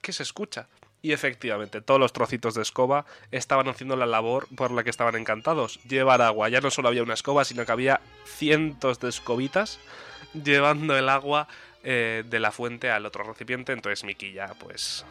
[0.02, 0.68] ¿qué se escucha?
[1.04, 5.16] Y efectivamente, todos los trocitos de escoba estaban haciendo la labor por la que estaban
[5.16, 6.48] encantados, llevar agua.
[6.48, 9.80] Ya no solo había una escoba, sino que había cientos de escobitas
[10.34, 11.50] llevando el agua
[11.84, 13.74] eh, de la fuente al otro recipiente.
[13.74, 15.06] Entonces Miki ya, pues,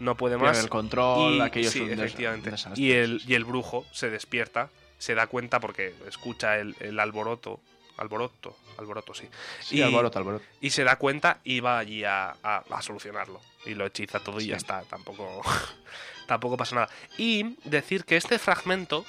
[0.00, 0.58] no puede más.
[0.58, 2.50] el control, y, aquellos sí, efectivamente.
[2.74, 7.60] Y el, y el brujo se despierta, se da cuenta porque escucha el, el alboroto
[8.00, 9.28] alboroto, alboroto, sí.
[9.70, 10.44] y, alboroto, alboroto.
[10.60, 12.34] Y se da cuenta y va allí a,
[12.80, 13.40] solucionarlo.
[13.66, 14.82] Y lo hechiza todo y ya está.
[14.84, 15.42] Tampoco,
[16.26, 16.88] tampoco pasa nada.
[17.18, 19.04] Y decir que este fragmento,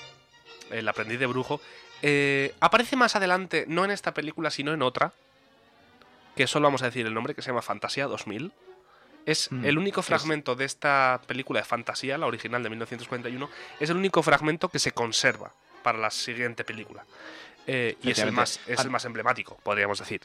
[0.69, 1.61] el aprendiz de brujo,
[2.01, 5.13] eh, aparece más adelante, no en esta película, sino en otra.
[6.35, 8.51] Que solo vamos a decir el nombre, que se llama Fantasía 2000.
[9.25, 13.49] Es mm, el único fragmento de esta película de fantasía, la original de 1941,
[13.79, 17.05] es el único fragmento que se conserva para la siguiente película.
[17.67, 20.21] Eh, y es el, más, es el más emblemático, podríamos decir.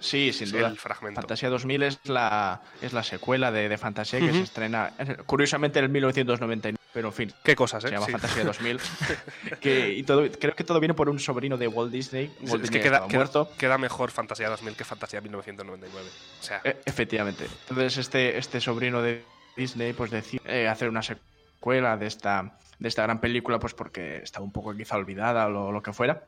[0.00, 0.68] Sí, sin duda.
[0.68, 1.20] El fragmento.
[1.20, 4.92] Fantasía 2000 es la, es la secuela de, de Fantasía que se estrena,
[5.26, 6.78] curiosamente, en el 1999.
[6.92, 7.32] Pero en fin.
[7.42, 7.88] Qué cosas, ¿eh?
[7.88, 8.80] Se llama Fantasía 2000.
[9.60, 12.32] que, y todo, creo que todo viene por un sobrino de Walt Disney.
[12.42, 13.50] Walt es que queda, muerto.
[13.58, 16.08] Queda, mejor Fantasía 2000 que Fantasía 1999.
[16.40, 16.60] O sea.
[16.64, 17.46] E, efectivamente.
[17.68, 19.22] Entonces, este, este sobrino de
[19.56, 24.18] Disney, pues decide eh, hacer una secuela de esta, de esta gran película, pues porque
[24.18, 26.22] estaba un poco quizá olvidada o lo que fuera.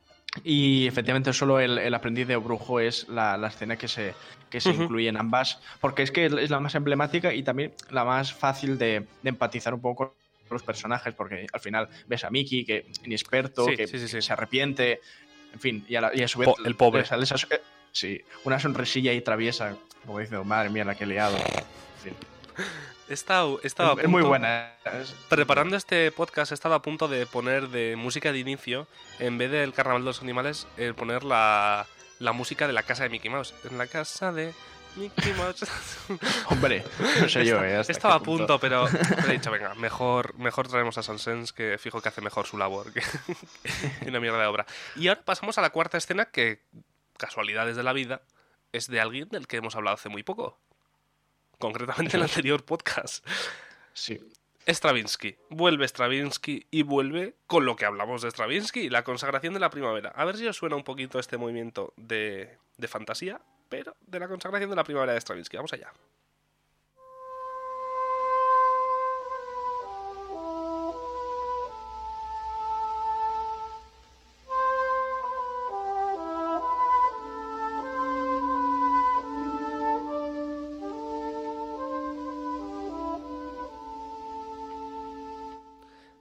[0.44, 4.14] Y efectivamente solo el, aprendiz de brujo es la, escena que se,
[4.48, 8.04] que se incluye en ambas, porque es que es la más emblemática y también la
[8.04, 10.14] más fácil de, empatizar un poco
[10.46, 15.00] con los personajes, porque al final ves a Mickey, que inexperto, que, se arrepiente,
[15.52, 16.48] en fin, y a, su vez...
[16.64, 17.02] el pobre.
[17.02, 21.36] Eh, sí, una sonrisilla y traviesa, como dice, madre mía, la que he liado.
[21.36, 22.14] En fin.
[23.10, 24.72] He estado, es, muy buena.
[25.28, 28.86] Preparando este podcast he estado a punto de poner de música de inicio,
[29.18, 31.88] en vez del Carnaval de los Animales, poner la,
[32.20, 33.52] la música de la casa de Mickey Mouse.
[33.68, 34.54] En la casa de
[34.94, 35.66] Mickey Mouse.
[36.50, 36.84] Hombre,
[37.20, 37.80] no sé yo, ¿eh?
[37.80, 38.86] Estaba a punto, pero
[39.28, 42.92] he dicho, venga, mejor, mejor traemos a Sonsens, que fijo que hace mejor su labor
[42.92, 43.02] que
[44.06, 44.66] una mierda de obra.
[44.94, 46.62] Y ahora pasamos a la cuarta escena, que,
[47.16, 48.22] casualidades de la vida,
[48.70, 50.60] es de alguien del que hemos hablado hace muy poco
[51.60, 53.24] concretamente en el anterior podcast.
[53.92, 54.18] Sí.
[54.66, 55.36] Stravinsky.
[55.50, 60.10] Vuelve Stravinsky y vuelve con lo que hablamos de Stravinsky, la consagración de la primavera.
[60.10, 64.28] A ver si os suena un poquito este movimiento de, de fantasía, pero de la
[64.28, 65.56] consagración de la primavera de Stravinsky.
[65.56, 65.92] Vamos allá.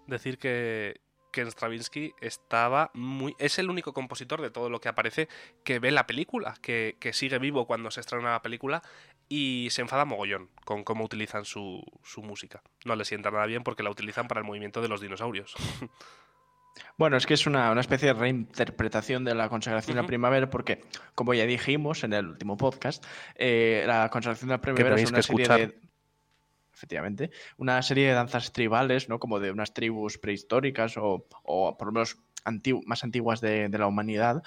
[0.10, 3.36] Decir que, que Stravinsky estaba muy.
[3.39, 5.28] Es el único compositor de todo lo que aparece
[5.63, 8.82] que ve la película, que, que sigue vivo cuando se estrena la película
[9.28, 12.62] y se enfada mogollón con cómo utilizan su, su música.
[12.86, 15.56] No le sienta nada bien porque la utilizan para el movimiento de los dinosaurios.
[16.98, 20.50] Bueno, es que es una, una especie de reinterpretación de la consagración de la primavera,
[20.50, 20.82] porque,
[21.15, 23.04] como ya dijimos en el último podcast,
[23.36, 25.88] eh, la consagración de la primavera es una serie de.
[26.79, 29.19] Efectivamente, una serie de danzas tribales, ¿no?
[29.19, 32.17] Como de unas tribus prehistóricas o, o por lo menos
[32.85, 34.41] más antiguas de, de la humanidad.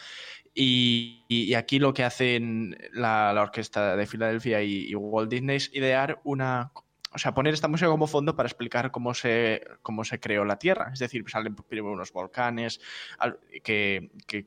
[0.54, 5.56] Y, y, aquí lo que hacen la, la Orquesta de Filadelfia y, y Walt Disney
[5.56, 6.72] es idear una
[7.14, 10.58] o sea, poner esta música como fondo para explicar cómo se, cómo se creó la
[10.58, 10.90] Tierra.
[10.94, 12.80] Es decir, salen primero unos volcanes,
[13.62, 14.46] que, que,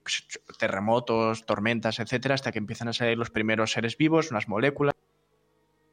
[0.58, 4.96] terremotos, tormentas, etcétera, hasta que empiezan a salir los primeros seres vivos, unas moléculas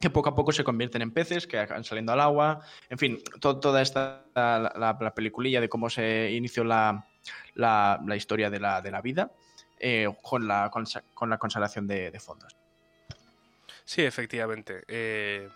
[0.03, 2.59] que poco a poco se convierten en peces, que acaban saliendo al agua.
[2.89, 7.07] En fin, to, toda esta la, la, la, peliculilla de cómo se inició la,
[7.55, 9.31] la historia de la, de la vida
[9.79, 12.55] eh, con, la, con, la consagración de, fondos.
[13.85, 14.83] Sí, efectivamente.
[14.87, 15.49] Eh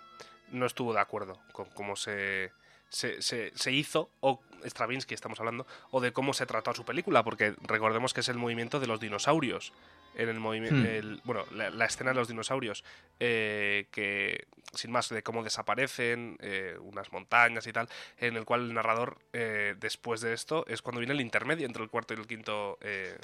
[0.52, 2.52] no estuvo de acuerdo con cómo se,
[2.90, 7.56] se, se, hizo, o Stravinsky estamos hablando, o de cómo se trató su película, porque
[7.62, 9.74] recordemos que es el movimiento de los dinosaurios.
[10.18, 11.22] En el movimiento, hmm.
[11.26, 12.84] bueno, la, la, escena de los dinosaurios,
[13.20, 18.62] eh, que sin más de cómo desaparecen, eh, unas montañas y tal, en el cual
[18.62, 22.18] el narrador, eh, después de esto, es cuando viene el intermedio entre el cuarto y
[22.18, 22.78] el quinto.
[22.82, 23.18] Eh,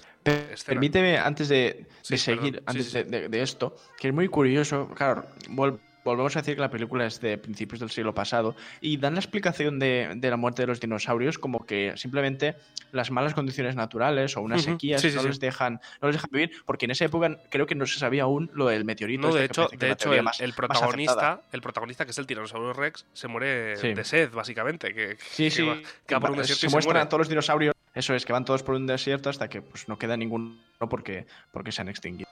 [0.66, 3.04] Permíteme, antes de, seguir, antes sí.
[3.04, 7.06] De, de, esto, que es muy curioso, claro, vuelvo volvemos a decir que la película
[7.06, 10.68] es de principios del siglo pasado y dan la explicación de, de, la muerte de
[10.68, 12.56] los dinosaurios como que simplemente
[12.92, 15.10] las malas condiciones naturales o unas sequías uh -huh.
[15.10, 15.28] sí, sí, no, sí.
[15.30, 18.24] Les dejan, no les dejan vivir, porque en esa época creo que no se sabía
[18.24, 19.28] aún lo del meteorito.
[19.28, 22.74] No, de hecho, de hecho el, más, el, protagonista, el protagonista, que es el tiranosaurio
[22.74, 24.94] Rex, se muere de sed, básicamente.
[24.94, 25.63] Que, sí, sí.
[25.63, 27.74] Que, que va por un desierto se, se muestran a todos los dinosaurios.
[27.94, 30.58] Eso es, que van todos por un desierto hasta que pues, no queda ninguno
[30.89, 32.30] porque, porque se han extinguido.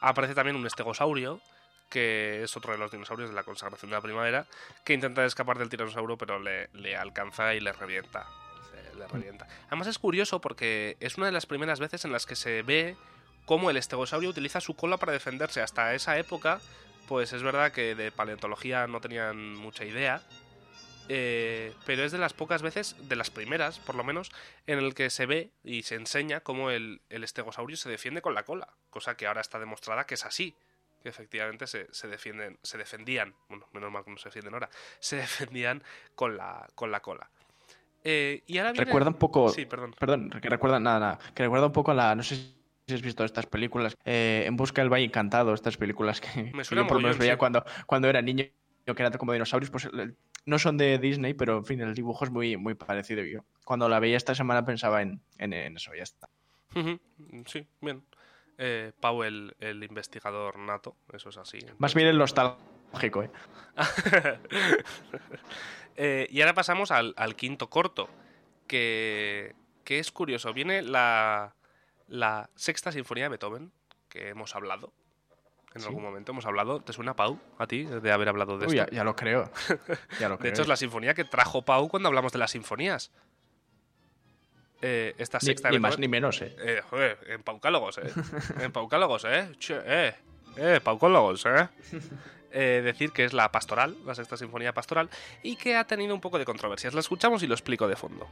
[0.00, 1.40] Aparece también un estegosaurio
[1.92, 4.46] que es otro de los dinosaurios de la consagración de la primavera,
[4.82, 8.26] que intenta escapar del tiranosaurio, pero le, le alcanza y le revienta.
[8.96, 9.46] Le revienta.
[9.68, 12.96] Además es curioso porque es una de las primeras veces en las que se ve
[13.46, 15.60] cómo el estegosaurio utiliza su cola para defenderse.
[15.60, 16.60] Hasta esa época,
[17.08, 20.22] pues es verdad que de paleontología no tenían mucha idea,
[21.08, 24.30] eh, pero es de las pocas veces, de las primeras por lo menos,
[24.66, 28.34] en el que se ve y se enseña cómo el, el estegosaurio se defiende con
[28.34, 30.54] la cola, cosa que ahora está demostrada que es así
[31.02, 34.70] que efectivamente se, se, defienden, se defendían, bueno, menos mal que no se defienden ahora,
[35.00, 35.82] se defendían
[36.14, 37.28] con la, con la cola.
[38.04, 38.84] Eh, y ahora viene...
[38.86, 39.48] Recuerda un poco...
[39.50, 39.94] Sí, perdón.
[39.98, 42.14] Perdón, que recuerda, nada, nada, que recuerda un poco a la...
[42.14, 46.20] No sé si has visto estas películas, eh, En busca del Valle Encantado, estas películas
[46.20, 47.38] que, Me suena yo por lo menos veía sí.
[47.38, 48.46] cuando, cuando era niño,
[48.84, 49.88] que eran como dinosaurios, pues
[50.44, 53.22] no son de Disney, pero en fin, el dibujo es muy, muy parecido.
[53.22, 56.28] Yo cuando la veía esta semana pensaba en, en, en eso, ya está.
[56.74, 57.46] Uh -huh.
[57.46, 58.02] Sí, bien
[58.64, 61.56] eh, Pau el, el, investigador nato, eso es así.
[61.56, 61.80] Entonces...
[61.80, 63.30] Más bien el nostálgico, ¿eh?
[65.96, 68.08] eh y ahora pasamos al, al, quinto corto,
[68.68, 70.52] que, que es curioso.
[70.52, 71.56] Viene la,
[72.06, 73.72] la, sexta sinfonía de Beethoven,
[74.08, 74.92] que hemos hablado.
[75.74, 75.88] En ¿Sí?
[75.88, 76.80] algún momento hemos hablado.
[76.82, 78.92] ¿Te suena Pau a ti de haber hablado de Uy, esto?
[78.92, 79.50] Ya, ya, lo creo.
[80.20, 80.52] ya lo de creo.
[80.52, 83.10] hecho, es la sinfonía que trajo Pau cuando hablamos de las sinfonías
[84.82, 86.54] eh, esta sexta ni, ni más ni menos, eh.
[86.58, 88.12] eh joder, en Paucálogos, eh.
[88.60, 89.52] en Paucálogos, eh.
[89.58, 90.14] Che, eh.
[90.56, 91.68] Eh, Paucálogos, eh.
[92.52, 92.82] eh.
[92.84, 95.08] Decir que es la pastoral, la sexta sinfonía pastoral,
[95.42, 96.94] y que ha tenido un poco de controversias.
[96.94, 98.28] La escuchamos y lo explico de fondo.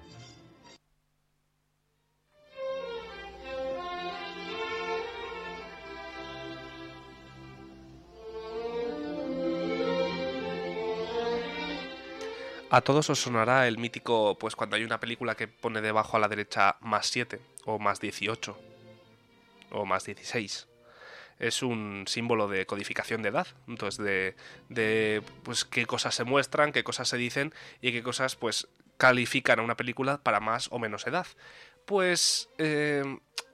[12.72, 16.20] A todos os sonará el mítico, pues cuando hay una película que pone debajo a
[16.20, 18.56] la derecha más 7 o más 18
[19.72, 20.68] o más 16.
[21.40, 24.36] Es un símbolo de codificación de edad, entonces de,
[24.68, 29.58] de pues qué cosas se muestran, qué cosas se dicen y qué cosas pues califican
[29.58, 31.26] a una película para más o menos edad.
[31.86, 33.02] Pues eh,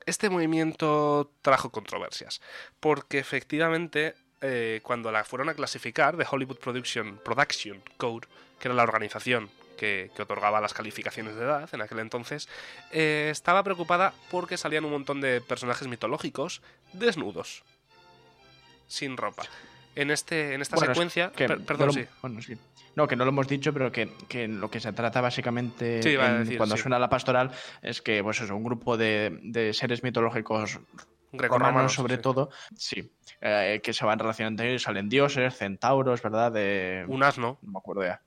[0.04, 2.42] este movimiento trajo controversias,
[2.80, 4.14] porque efectivamente
[4.46, 8.26] eh, cuando la fueron a clasificar, de Hollywood Production, Production Code,
[8.58, 12.48] que era la organización que, que, otorgaba las calificaciones de edad en aquel entonces,
[12.92, 17.62] eh, estaba preocupada porque salían un montón de personajes mitológicos desnudos,
[18.86, 19.44] sin ropa.
[19.94, 21.32] En, este, en esta bueno, secuencia...
[21.32, 22.06] Que per perdón, no lo, sí.
[22.22, 22.56] Bueno, sí.
[22.94, 26.14] No, que no lo hemos dicho, pero que, que lo que se trata básicamente sí,
[26.14, 26.82] en, decir, cuando sí.
[26.82, 27.50] suena la pastoral
[27.82, 30.80] es que pues eso, un grupo de, de seres mitológicos
[31.88, 32.22] sobre sí.
[32.22, 36.52] todo, sí, eh, que se van relacionando salen dioses, centauros, ¿verdad?
[36.52, 37.04] De...
[37.08, 37.58] Un asno.
[37.62, 38.22] No me acuerdo ya.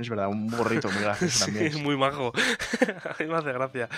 [0.00, 1.72] es verdad, un burrito muy gracioso también.
[1.72, 2.32] Sí, muy majo.
[3.04, 3.88] a mí me hace gracia.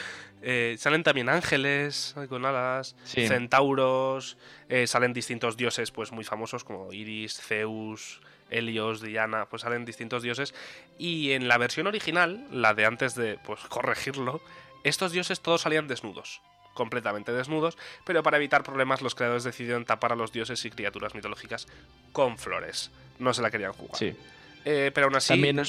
[0.43, 4.37] Eh, salen también ángeles con alas, centauros,
[4.69, 8.21] eh, salen distintos dioses pues muy famosos como Iris, Zeus,
[8.51, 10.55] Helios, Diana, pues salen distintos dioses.
[10.99, 14.41] Y en la versión original, la de antes de pues corregirlo,
[14.85, 16.41] estos dioses todos salían desnudos
[16.75, 21.15] completamente desnudos, pero para evitar problemas los creadores decidieron tapar a los dioses y criaturas
[21.15, 21.67] mitológicas
[22.13, 22.91] con flores.
[23.19, 23.97] No se la querían jugar.
[23.97, 24.17] Sí.
[24.65, 25.29] Eh, pero aún así...
[25.29, 25.63] También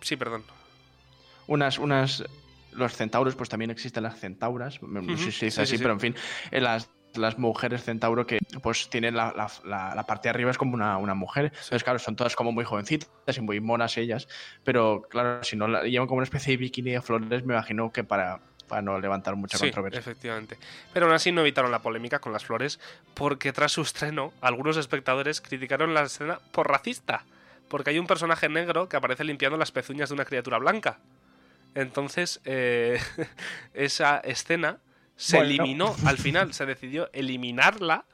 [0.00, 0.44] Sí, perdón.
[1.46, 2.24] Unas, unas...
[2.72, 4.82] Los centauros, pues también existen las centauras.
[4.82, 6.14] No sé si se dice así, pero en fin.
[6.50, 9.32] En las las mujeres centauro que pues tienen la,
[10.06, 11.46] parte de arriba es como una, mujer.
[11.46, 14.28] Entonces, claro, son todas como muy jovencitas y muy monas ellas.
[14.64, 18.04] Pero claro, si no llevan como una especie de bikini de flores, me imagino que
[18.04, 20.00] para, para no levantar mucha sí, controversia.
[20.00, 20.58] Efectivamente.
[20.92, 22.80] Pero aún así no evitaron la polémica con las flores,
[23.14, 27.24] porque tras su estreno, algunos espectadores criticaron la escena por racista,
[27.68, 30.98] porque hay un personaje negro que aparece limpiando las pezuñas de una criatura blanca.
[31.74, 33.00] Entonces, eh,
[33.74, 34.78] esa escena
[35.16, 38.04] se eliminó, al final se decidió eliminarla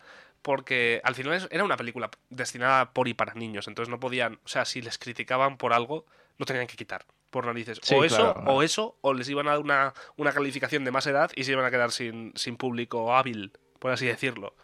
[0.41, 4.49] porque al final era una película destinada por y para niños, entonces no podían, o
[4.49, 6.05] sea, si les criticaban por algo,
[6.39, 7.81] lo tenían que quitar por narices.
[7.91, 11.33] o eso, o eso, o les iban a dar una, una, calificación de más edad
[11.35, 14.55] y se iban a quedar sin, sin público hábil, por así decirlo.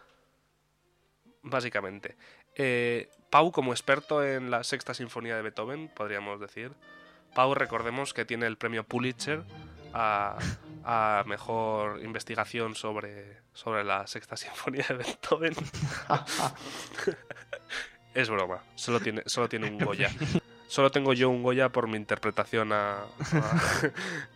[1.42, 2.16] Básicamente.
[2.54, 6.72] Eh, Pau, como experto en la sexta sinfonía de Beethoven, podríamos decir.
[7.34, 9.44] Pau, recordemos que tiene el premio Pulitzer
[9.94, 10.38] a,
[10.84, 15.54] a mejor investigación sobre, sobre la sexta sinfonía de Beethoven.
[18.14, 20.10] es broma, solo tiene, solo tiene un Goya.
[20.68, 23.06] Solo tengo yo un Goya por mi interpretación a,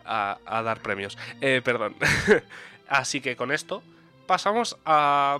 [0.04, 1.18] a, dar premios.
[1.40, 1.94] Eh, perdón.
[2.88, 3.82] Así que con esto
[4.26, 5.38] pasamos a...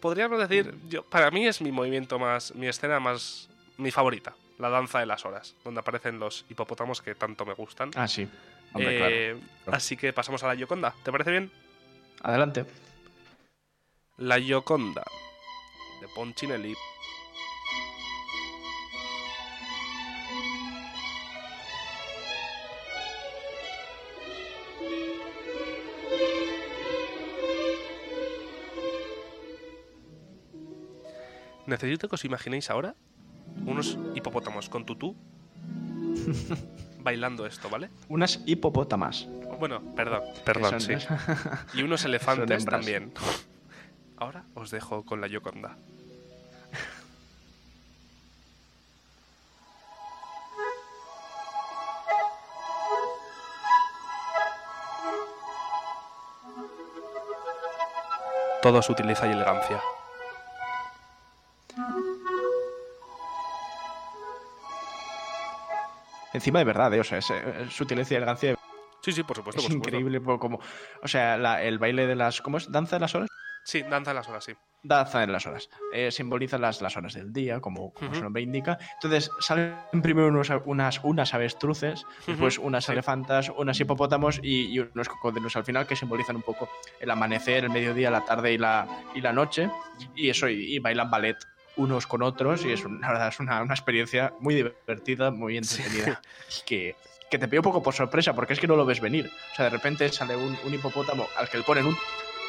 [0.00, 4.68] Podríamos decir, yo, para mí es mi movimiento más, mi escena más, mi favorita, la
[4.68, 7.90] danza de las horas, donde aparecen los hipopótamos que tanto me gustan.
[7.94, 8.28] Ah, sí.
[8.78, 10.94] Eh, así que pasamos a la Yoconda.
[11.02, 11.50] ¿Te parece bien?
[12.22, 12.66] Adelante.
[14.18, 15.04] La Yoconda
[16.00, 16.74] de Ponchinelli
[31.66, 32.94] Necesito que os imaginéis ahora
[33.66, 35.16] unos hipopótamos con tutú
[37.00, 37.90] bailando esto, ¿vale?
[38.08, 39.26] Unas hipopótamas.
[39.58, 40.92] Bueno, perdón, perdón, sí.
[41.74, 43.12] Y unos elefantes también.
[44.16, 45.76] Ahora os dejo con la Yoconda.
[58.62, 59.78] Todo utiliza y elegancia.
[66.34, 67.00] Encima de verdad, ¿eh?
[67.00, 67.32] o sea, es,
[67.70, 68.56] sutileza y elegancia.
[69.00, 69.62] Sí, sí, por supuesto.
[69.62, 70.58] Es increíble, como.
[71.02, 72.42] O sea, el baile de las.
[72.42, 72.70] ¿Cómo es?
[72.70, 73.28] ¿Danza de las horas?
[73.64, 74.52] Sí, danza de las horas, sí.
[74.82, 75.70] Danza de las horas.
[75.92, 78.78] Eh, simboliza las, las horas del día, como, su nombre indica.
[78.94, 85.56] Entonces, salen primero unos, unas, unas avestruces, después unas elefantas, unas hipopótamos y, unos cocodrilos
[85.56, 86.68] al final que simbolizan un poco
[87.00, 89.70] el amanecer, el mediodía, la tarde y la, y la noche.
[90.14, 91.38] Y eso, y bailan ballet
[91.76, 96.20] unos con otros y es una, verdad es una, experiencia muy divertida, muy entretenida.
[96.66, 96.96] Que,
[97.30, 99.30] que te pide un poco por sorpresa porque es que no lo ves venir.
[99.52, 101.96] O sea, de repente sale un, hipopótamo al que le ponen un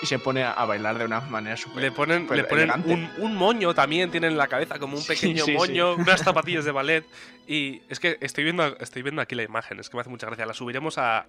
[0.02, 2.72] y se pone a bailar de una manera súper Le ponen, le ponen
[3.20, 7.06] un, moño también, tienen en la cabeza como un pequeño moño, unas zapatillas de ballet.
[7.48, 10.28] Y es que estoy viendo, estoy viendo aquí la imagen, es que me hace mucha
[10.28, 10.46] gracia.
[10.46, 11.20] La subiremos a,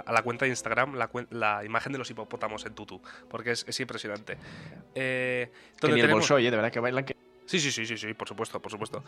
[0.00, 3.64] a, la cuenta de Instagram, la, la, imagen de los hipopótamos en tutu, porque es,
[3.68, 4.36] es impresionante.
[4.94, 7.16] Eh, que ni el bolso, oye, de verdad que bailan que...
[7.46, 9.02] Sí, sí, sí, sí, sí, por supuesto, por supuesto.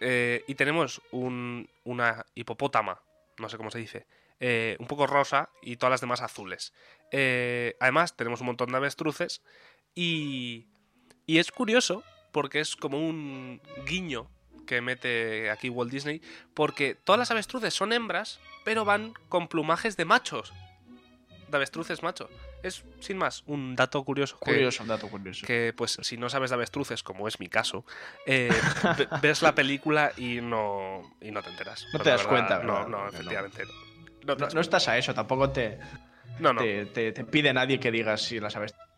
[0.00, 3.00] Eh, y tenemos un, una hipopótama,
[3.38, 4.06] no sé cómo se dice,
[4.40, 6.72] eh, un poco rosa y todas las demás azules.
[7.10, 9.42] Eh, además, tenemos un montón de avestruces
[9.94, 10.68] y,
[11.26, 14.30] y es curioso porque es como un guiño
[14.66, 16.20] que mete aquí Walt Disney,
[16.54, 20.52] porque todas las avestruces son hembras, pero van con plumajes de machos,
[21.48, 22.30] de avestruces machos.
[22.62, 24.36] Es, sin más, un dato curioso.
[24.38, 25.46] Curioso, un dato curioso.
[25.46, 27.84] Que, pues, si no sabes de avestruces, como es mi caso,
[28.26, 28.50] eh,
[29.22, 31.86] ves la película y no, y no te enteras.
[31.92, 33.64] No te das cuenta, No, no, efectivamente.
[33.64, 33.87] No,
[34.26, 35.78] no, estás a eso, tampoco te,
[36.38, 36.60] no, no.
[36.60, 38.88] Te, te, pide nadie que digas si las avestruces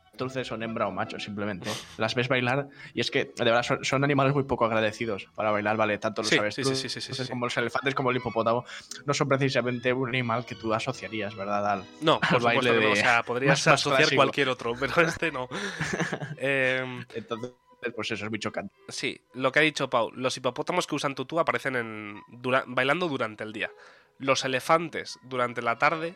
[0.46, 1.70] son hembra o macho, simplemente.
[1.96, 5.76] Las ves bailar y es que, de verdad, son, animales muy poco agradecidos para bailar,
[5.76, 5.98] ¿vale?
[5.98, 8.64] Tanto los avestruces como los elefantes como el hipopótamo
[9.06, 11.66] no son precisamente un animal que tú asociarías, ¿verdad?
[11.66, 15.48] Al, no, por baile de, o sea, podrías asociar cualquier otro, pero este no.
[16.36, 17.52] Em, Entonces,
[17.82, 18.74] Entonces, pues eso es muy chocante.
[18.88, 22.22] Sí, lo que ha dicho Pau, los hipopótamos que usan tutú aparecen en,
[22.66, 23.70] bailando durante el día.
[24.20, 26.14] Los elefantes durante la tarde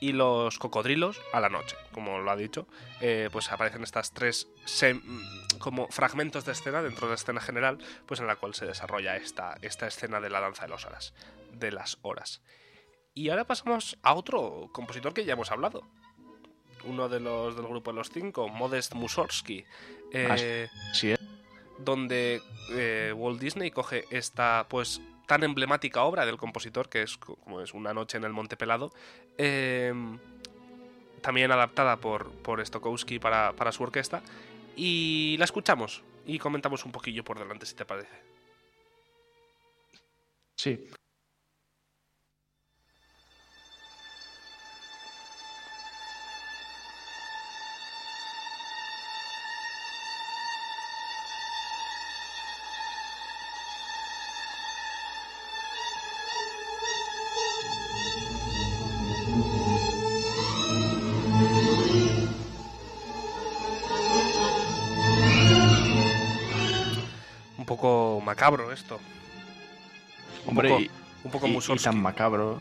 [0.00, 2.66] y los cocodrilos a la noche, como lo ha dicho,
[3.00, 4.48] eh, pues aparecen estas tres
[5.58, 9.16] como fragmentos de escena dentro de la escena general, pues en la cual se desarrolla
[9.16, 11.14] esta, esta escena de la danza de las horas,
[11.52, 12.42] de las horas.
[13.14, 15.88] Y ahora pasamos a otro compositor que ya hemos hablado,
[16.84, 19.64] uno de los del grupo de los cinco, Modest Mussorgsky,
[20.12, 21.14] eh, sí,
[21.78, 22.42] donde
[22.72, 27.74] eh, Walt Disney coge esta pues tan emblemática obra del compositor, que es como es
[27.74, 28.92] Una noche en el Monte Pelado,
[29.38, 30.18] em,
[31.20, 34.22] también adaptada por, por Stokowski para, para su orquesta,
[34.76, 38.14] y la escuchamos y comentamos un poquillo por delante, si te parece.
[40.56, 40.88] Sí,
[68.44, 69.00] macabro esto.
[70.46, 70.90] Hombre,
[71.24, 72.60] un poco, y, tan macabro.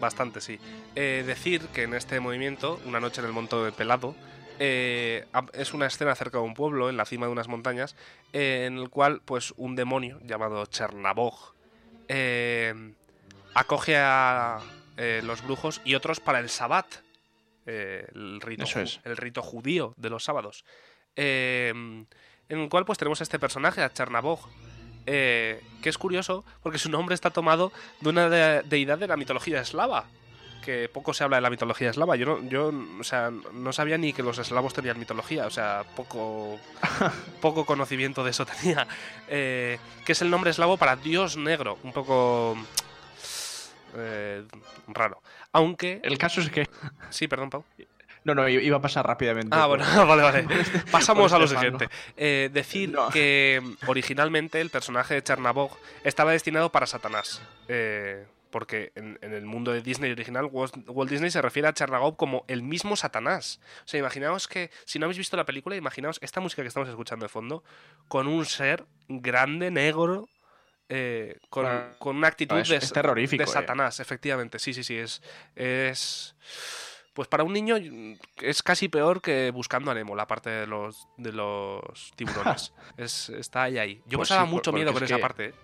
[0.00, 0.58] Bastante, sí.
[0.94, 4.14] Eh, decir que en este movimiento, Una noche en el monto de pelado,
[4.58, 7.94] eh, es una escena cerca de un pueblo, en la cima de unas montañas,
[8.32, 11.54] eh, en el cual pues un demonio llamado Chernabog
[13.54, 14.60] acoge a
[15.22, 16.86] los brujos y otros para el Sabbat,
[17.66, 18.64] el, rito,
[19.04, 20.64] el rito judío de los sábados
[22.50, 24.40] en el cual pues tenemos a este personaje, a Chernabog,
[25.06, 29.60] eh, que es curioso porque su nombre está tomado de una deidad de la mitología
[29.60, 30.04] eslava,
[30.62, 32.16] que poco se habla de la mitología eslava.
[32.16, 35.84] Yo no, yo, o sea, no sabía ni que los eslavos tenían mitología, o sea,
[35.96, 36.58] poco,
[37.40, 38.86] poco conocimiento de eso tenía.
[39.28, 42.56] Eh, que es el nombre eslavo para dios negro, un poco
[43.96, 44.44] eh,
[44.88, 45.22] raro.
[45.52, 46.00] Aunque...
[46.02, 46.68] El caso es que...
[47.10, 47.64] Sí, perdón, Pau.
[48.24, 49.56] No, no, iba a pasar rápidamente.
[49.56, 50.46] Ah, bueno, vale, vale.
[50.90, 51.88] Pasamos a lo siguiente.
[52.16, 57.42] Eh, decir que mm, originalmente el personaje de Chernabog estaba destinado para Satanás.
[57.68, 60.74] Eh, porque en, el mundo de Disney original, Walt,
[61.08, 63.60] Disney se refiere a Chernabog como el mismo Satanás.
[63.84, 66.88] O sea, imaginaos que, si no habéis visto la película, imaginaos esta música que estamos
[66.88, 67.62] escuchando de fondo,
[68.08, 70.28] con un ser grande, negro,
[70.88, 71.64] eh, con,
[72.00, 74.58] una actitud de, de Satanás, efectivamente.
[74.58, 75.22] Sí, sí, sí, es...
[75.54, 76.34] es
[77.20, 77.76] pues para un niño
[78.40, 82.72] es casi peor que buscando a Nemo, la parte de los, de los tiburones.
[82.96, 84.00] es, está ahí ahí.
[84.06, 85.48] Yo pues pasaba mucho miedo con esa parte.
[85.48, 85.54] ¿eh?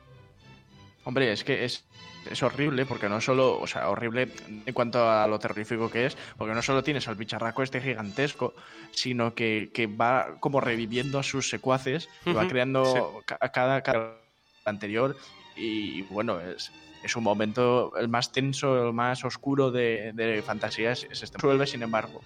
[1.05, 1.87] Hombre, es que es,
[2.31, 4.29] es horrible porque no solo, o sea, horrible
[4.67, 8.53] en cuanto a lo terrorífico que es, porque no solo tienes al bicharraco este gigantesco,
[8.91, 14.19] sino que, va como reviviendo a sus secuaces, va creando cada, cada
[14.67, 15.17] anterior
[15.57, 16.71] y bueno, es,
[17.07, 21.39] es un momento el más tenso, el más oscuro de, de fantasía, es, este.
[21.39, 22.21] Suelve, sin embargo.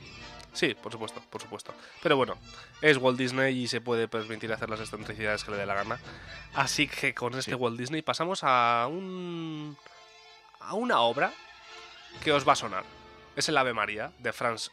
[0.53, 1.72] Sí, por supuesto, por supuesto.
[2.03, 2.37] Pero bueno,
[2.83, 6.01] es Walt Disney y se puede permitir hacer las excentricidades que le dé la gana.
[6.55, 9.76] Así que con este Walt Disney pasamos a un.
[10.59, 11.33] a una obra
[12.24, 12.85] que os va a sonar.
[13.37, 14.70] Es el Ave María de Franz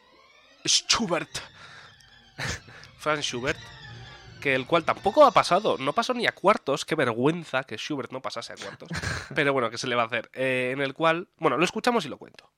[0.65, 1.29] Schubert.
[2.97, 3.59] Franz Schubert
[4.39, 8.11] que el cual tampoco ha pasado, no pasó ni a cuartos, qué vergüenza que Schubert
[8.11, 8.89] no pasase a cuartos,
[9.35, 10.29] pero bueno, ¿qué se le va a hacer?
[10.33, 12.51] Eh, en el cual, bueno, lo escuchamos y lo cuento.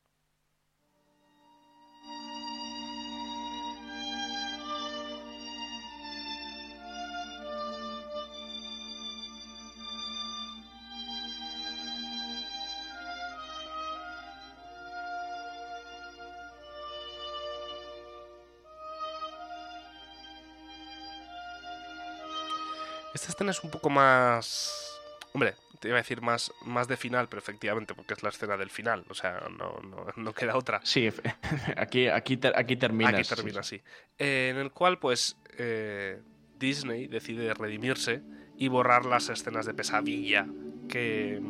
[23.32, 25.00] Escena es un poco más...
[25.34, 28.58] Hombre, te iba a decir más, más de final, pero efectivamente, porque es la escena
[28.58, 29.80] del final, o sea, no,
[30.16, 30.82] no, queda otra.
[30.84, 31.10] Sí,
[31.78, 33.12] aquí, aquí, aquí termina.
[33.12, 33.82] Aquí termina, sí.
[34.18, 36.22] Eh, en el cual, pues, eh,
[36.58, 38.22] Disney decide redimirse
[38.58, 40.46] y borrar las escenas de pesadilla
[40.90, 41.42] que,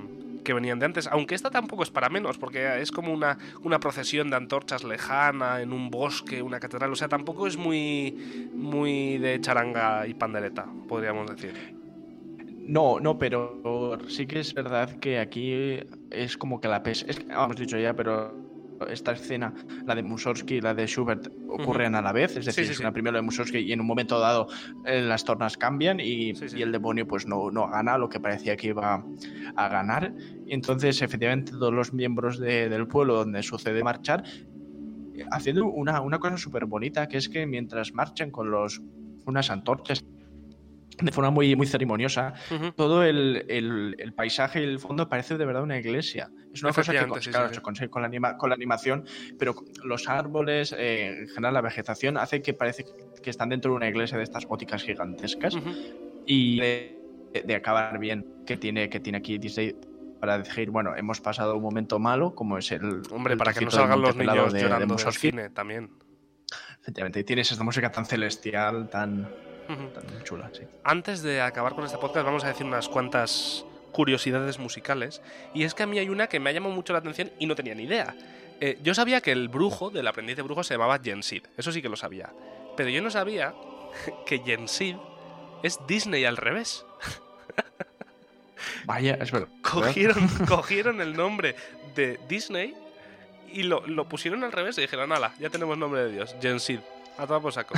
[0.50, 3.80] que venían de antes, aunque esta tampoco es para menos, porque es como una, una
[3.80, 9.20] procesión de antorchas lejana en un bosque, una catedral, o sea, tampoco es muy, muy
[9.20, 11.54] de charanga y pandereta, podríamos decir.
[12.66, 17.06] No, no, pero sí que es verdad que aquí es como que la pes...
[17.08, 18.34] Es que, hemos dicho ya, pero
[18.90, 19.54] esta escena,
[19.86, 22.38] la de Mussorgsky y la de Schubert, ocurren a la vez.
[22.38, 24.48] Es decir, es primero la de Mussorgsky y en un momento dado
[24.86, 28.68] eh, las tornas cambian y, el demonio pues no, no, gana lo que parecía que
[28.68, 29.04] iba
[29.56, 30.14] a ganar.
[30.46, 34.24] Y entonces, efectivamente, todos los miembros del pueblo donde sucede marchar,
[35.32, 38.82] haciendo una, una cosa súper bonita, que es que mientras marchan con los
[39.26, 40.04] unas antorchas
[41.02, 42.34] de forma muy, muy ceremoniosa.
[42.76, 46.30] Todo el, el, paisaje y el fondo parece de verdad una iglesia.
[46.54, 49.06] Es una cosa que se consigue con la, con la animación,
[49.38, 52.86] pero los árboles, eh, en general la vegetación, hace que parece
[53.22, 55.56] que están dentro de una iglesia de estas góticas gigantescas.
[56.26, 59.76] Y de, acabar bien, que tiene, que tiene aquí Disney
[60.20, 63.02] para decir, bueno, hemos pasado un momento malo, como es el.
[63.12, 65.92] Hombre, para que no salgan los niños de, llorando de, cine también.
[66.82, 69.30] Efectivamente, y tienes esta música tan celestial, tan
[70.24, 70.52] chula,
[70.84, 75.22] Antes de acabar con este podcast, vamos a decir unas cuantas curiosidades musicales.
[75.54, 77.46] Y es que a mí hay una que me ha llamado mucho la atención y
[77.46, 78.16] no tenía ni idea.
[78.62, 81.44] Eh, yo sabía que el brujo, del aprendiz de brujo, se llamaba Jensid.
[81.58, 82.30] Eso sí que lo sabía.
[82.76, 83.54] Pero yo no sabía
[84.26, 84.96] que Jensid
[85.64, 86.86] es Disney al revés.
[88.86, 89.50] Vaya, es verdad.
[89.62, 91.56] Cogieron, cogieron el nombre
[91.96, 92.76] de Disney
[93.52, 96.80] y lo, pusieron al revés y dijeron, ala, ya tenemos nombre de Dios, Jensid.
[97.18, 97.74] A por saco.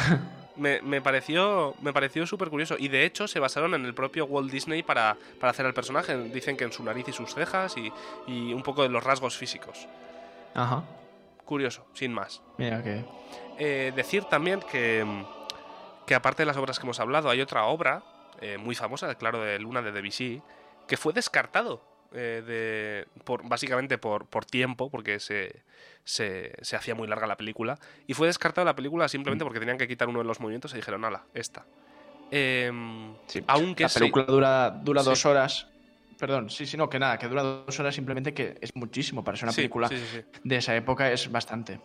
[0.56, 2.76] Me, pareció, me pareció súper curioso.
[2.78, 6.18] Y de hecho se basaron en el propio Walt Disney para, hacer el personaje.
[6.30, 9.88] Dicen que en su nariz y sus cejas y, un poco de los rasgos físicos.
[10.54, 10.84] Ajá.
[11.46, 12.42] Curioso, sin más.
[12.58, 13.04] Mira que...
[13.60, 15.06] Eh, decir también que,
[16.08, 18.04] que aparte de las obras que hemos hablado, hay otra obra
[18.40, 20.42] eh, muy famosa, claro, de Luna de Debussy,
[20.88, 25.64] que fue descartado eh, de, por, básicamente por, por tiempo, porque se,
[26.04, 27.80] se, hacía muy larga la película.
[28.08, 29.48] Y fue descartada la película simplemente mm.
[29.48, 31.66] porque tenían que quitar uno de los movimientos y dijeron, ala, esta.
[32.32, 33.14] Em,
[33.48, 35.68] aunque la película dura, dura dos horas.
[36.18, 39.38] Perdón, sí, sí, no, que nada, que dura dos horas simplemente que es muchísimo para
[39.38, 39.90] ser una película
[40.44, 41.80] de esa época, es bastante.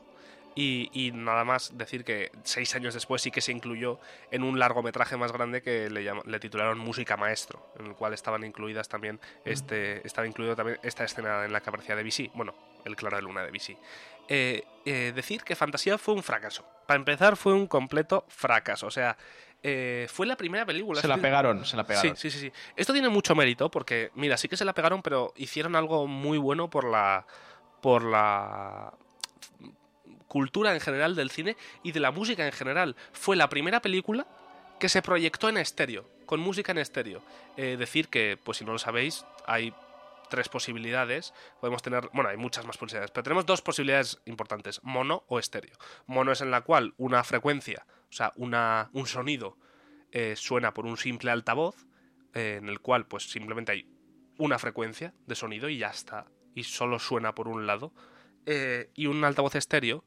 [0.59, 4.01] Y, nada más decir que seis años después sí que se incluyó
[4.31, 8.43] en un largometraje más grande que le, le titularon Música Maestro, en el cual estaban
[8.43, 12.55] incluidas también este, estaba incluido también esta escena en la que aparecía Debussy, bueno,
[12.87, 13.77] el Claro de Luna de Debussy.
[14.29, 16.65] Eh, eh, decir que Fantasía fue un fracaso.
[16.87, 18.87] Para empezar, fue un completo fracaso.
[18.87, 19.17] O sea,
[19.63, 21.01] eh, fue la primera película.
[21.01, 22.17] Se la pegaron, se la pegaron.
[22.17, 22.53] Sí, sí, sí, sí.
[22.77, 26.39] Esto tiene mucho mérito porque, mira, sí que se la pegaron, pero hicieron algo muy
[26.39, 27.27] bueno por la.
[27.81, 28.95] por la
[30.37, 32.95] cultura en general del cine y de la música en general.
[33.15, 34.27] Fue la primera película
[34.79, 37.23] que se proyectó en estéreo, con música en estéreo.
[37.57, 39.73] Eh, decir que, pues si no lo sabéis, hay
[40.29, 41.33] tres posibilidades.
[41.59, 45.79] Podemos tener, bueno, hay muchas más posibilidades, pero tenemos dos posibilidades importantes, mono o estéreo.
[46.05, 49.57] Mono es en la cual una frecuencia, o sea, una, un sonido
[50.13, 51.87] eh, suena por un simple altavoz,
[52.35, 53.89] eh, en el cual pues simplemente hay
[54.37, 57.95] una frecuencia de sonido y ya está, y solo suena por un lado.
[58.95, 60.05] y un altavoz estéreo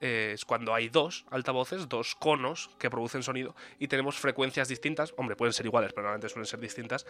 [0.00, 5.36] es cuando hay dos altavoces, dos conos que producen sonido y tenemos frecuencias distintas, hombre,
[5.36, 7.06] pueden ser iguales, pero normalmente suelen ser distintas,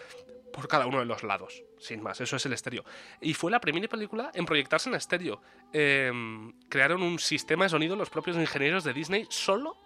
[0.53, 2.85] por cada uno de los lados, sin más, eso es el estéreo.
[3.21, 5.43] Y fue la primera película en proyectarse en estéreo.
[5.73, 9.77] Em, crearon un sistema de sonido los propios ingenieros de Disney solo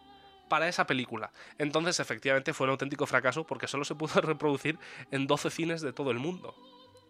[0.48, 1.32] para esa película.
[1.58, 4.78] Entonces, efectivamente, fue un auténtico fracaso porque solo se pudo reproducir
[5.10, 6.54] en 12 cines de todo el mundo,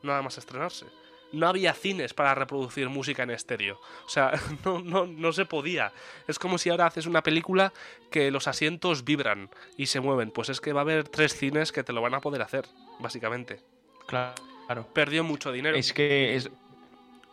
[0.02, 0.86] nada más estrenarse
[1.32, 3.80] no había cines para reproducir música en estéreo.
[4.06, 4.32] O sea,
[4.64, 5.92] no, no, no, se podía.
[6.26, 7.72] Es como si ahora haces una película
[8.10, 10.30] que los asientos vibran y se mueven.
[10.30, 12.66] Pues es que va a haber tres cines que te lo van a poder hacer,
[12.98, 13.60] básicamente.
[14.06, 14.34] Claro.
[14.92, 15.76] Perdió mucho dinero.
[15.76, 16.50] Es que es,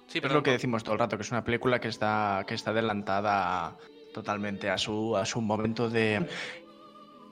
[0.08, 2.56] sí, es lo que decimos todo el rato, que es una película que está, que
[2.56, 3.78] está adelantada
[4.14, 6.28] totalmente a su, a su momento de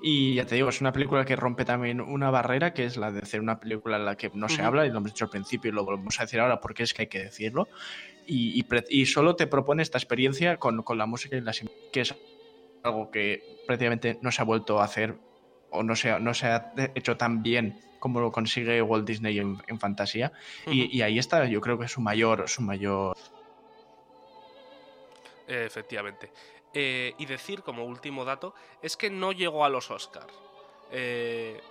[0.07, 3.11] y ya te digo, es una película que rompe también una barrera, que es la
[3.11, 5.31] de hacer una película en la que no se habla, y lo hemos dicho al
[5.31, 7.67] principio y lo volvemos a decir ahora porque es que hay que decirlo.
[8.27, 11.59] Y, y, solo te propone esta experiencia con, con la música y las
[11.91, 12.13] que es
[12.83, 15.15] algo que prácticamente no se ha vuelto a hacer
[15.71, 19.79] o no se, no se ha hecho tan bien como lo consigue Walt Disney en,
[19.79, 20.33] fantasía.
[20.67, 23.17] y, y, ahí está, yo creo que es su mayor, su mayor.
[25.47, 26.29] Efectivamente.
[26.77, 30.33] Eh, y decir como último dato es que no llegó a los Oscars.
[30.91, 31.61] Eh,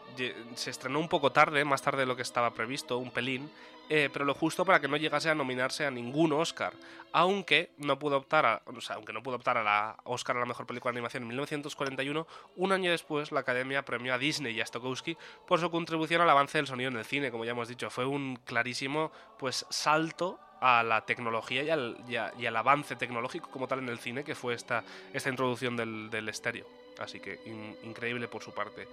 [0.54, 3.50] se estrenó un poco tarde, más tarde de lo que estaba previsto, un pelín,
[3.90, 6.72] eh, pero lo justo para que no llegase a nominarse a ningún Oscar,
[7.12, 10.40] aunque no pudo optar a, o sea, aunque no pudo optar a la Oscar a
[10.40, 12.26] la mejor película de animación en 1941,
[12.56, 16.30] un año después la Academia premió a Disney y a Stokowski por su contribución al
[16.30, 20.40] avance del sonido en el cine, como ya hemos dicho, fue un clarísimo pues salto
[20.66, 24.82] a la tecnología y al, avance tecnológico como tal en el cine, que fue esta,
[25.26, 26.66] introducción del, estéreo.
[26.98, 27.38] Así que
[27.82, 28.88] increíble por su parte.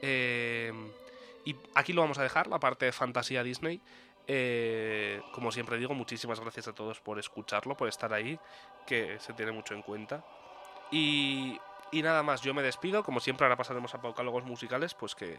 [0.00, 0.72] Eh,
[1.44, 3.82] y aquí lo vamos a dejar, la parte de fantasía Disney.
[4.26, 8.38] Eh, como siempre digo, muchísimas gracias a todos por escucharlo, por estar ahí,
[8.86, 10.24] que se tiene mucho en cuenta.
[10.90, 11.60] Y,
[11.92, 13.04] nada más, yo me despido.
[13.04, 15.38] Como siempre, ahora pasaremos a Paucálogos Musicales, pues que,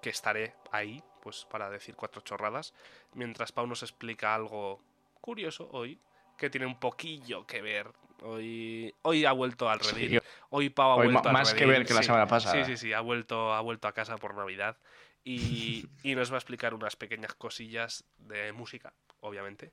[0.00, 2.74] que, estaré ahí pues para decir cuatro chorradas,
[3.14, 4.80] mientras Pau nos explica algo
[5.26, 6.00] curioso hoy
[6.38, 7.90] que tiene un poquillo que ver.
[8.22, 10.22] Hoy, hoy ha vuelto al redil.
[10.50, 12.64] Hoy Pau ha vuelto Más que ver que la semana pasada.
[12.64, 14.78] Sí, sí, sí, ha vuelto, ha vuelto a casa por Navidad
[15.24, 19.72] y, nos va a explicar unas pequeñas cosillas de música, obviamente.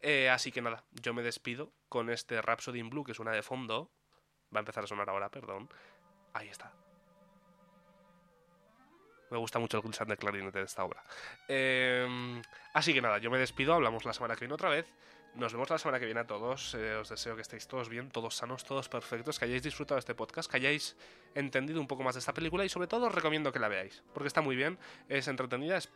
[0.00, 3.32] Eh, así que nada, yo me despido con este Rhapsody in Blue, que es una
[3.32, 3.90] de fondo.
[4.54, 5.68] Va a empezar a sonar ahora, perdón.
[6.32, 6.72] Ahí está.
[9.32, 11.02] Me gusta mucho el glissando de clarinete de esta obra.
[11.48, 12.42] Em,
[12.74, 13.72] así que nada, yo me despido.
[13.72, 14.86] Hablamos la semana que viene otra vez.
[15.34, 16.74] Nos vemos la semana que viene a todos.
[16.74, 20.14] Eh, os deseo que estéis todos bien, todos sanos, todos perfectos, que hayáis disfrutado este
[20.14, 20.98] podcast, que hayáis
[21.34, 24.04] entendido un poco más de esta película y sobre todo os recomiendo que la veáis,
[24.12, 24.78] porque está muy bien,
[25.08, 25.88] es entretenida, es,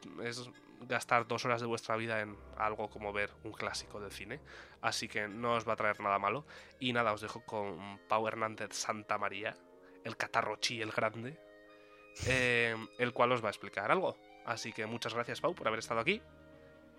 [0.80, 4.40] gastar dos horas de vuestra vida en algo como ver un clásico del cine,
[4.80, 6.46] así que no os va a traer nada malo.
[6.80, 9.54] Y nada, os dejo con Pau Hernández Santa María,
[10.04, 11.38] el catarrochi, el grande,
[12.26, 14.16] eh, el cual os va a explicar algo.
[14.44, 16.20] Así que muchas gracias Pau por haber estado aquí.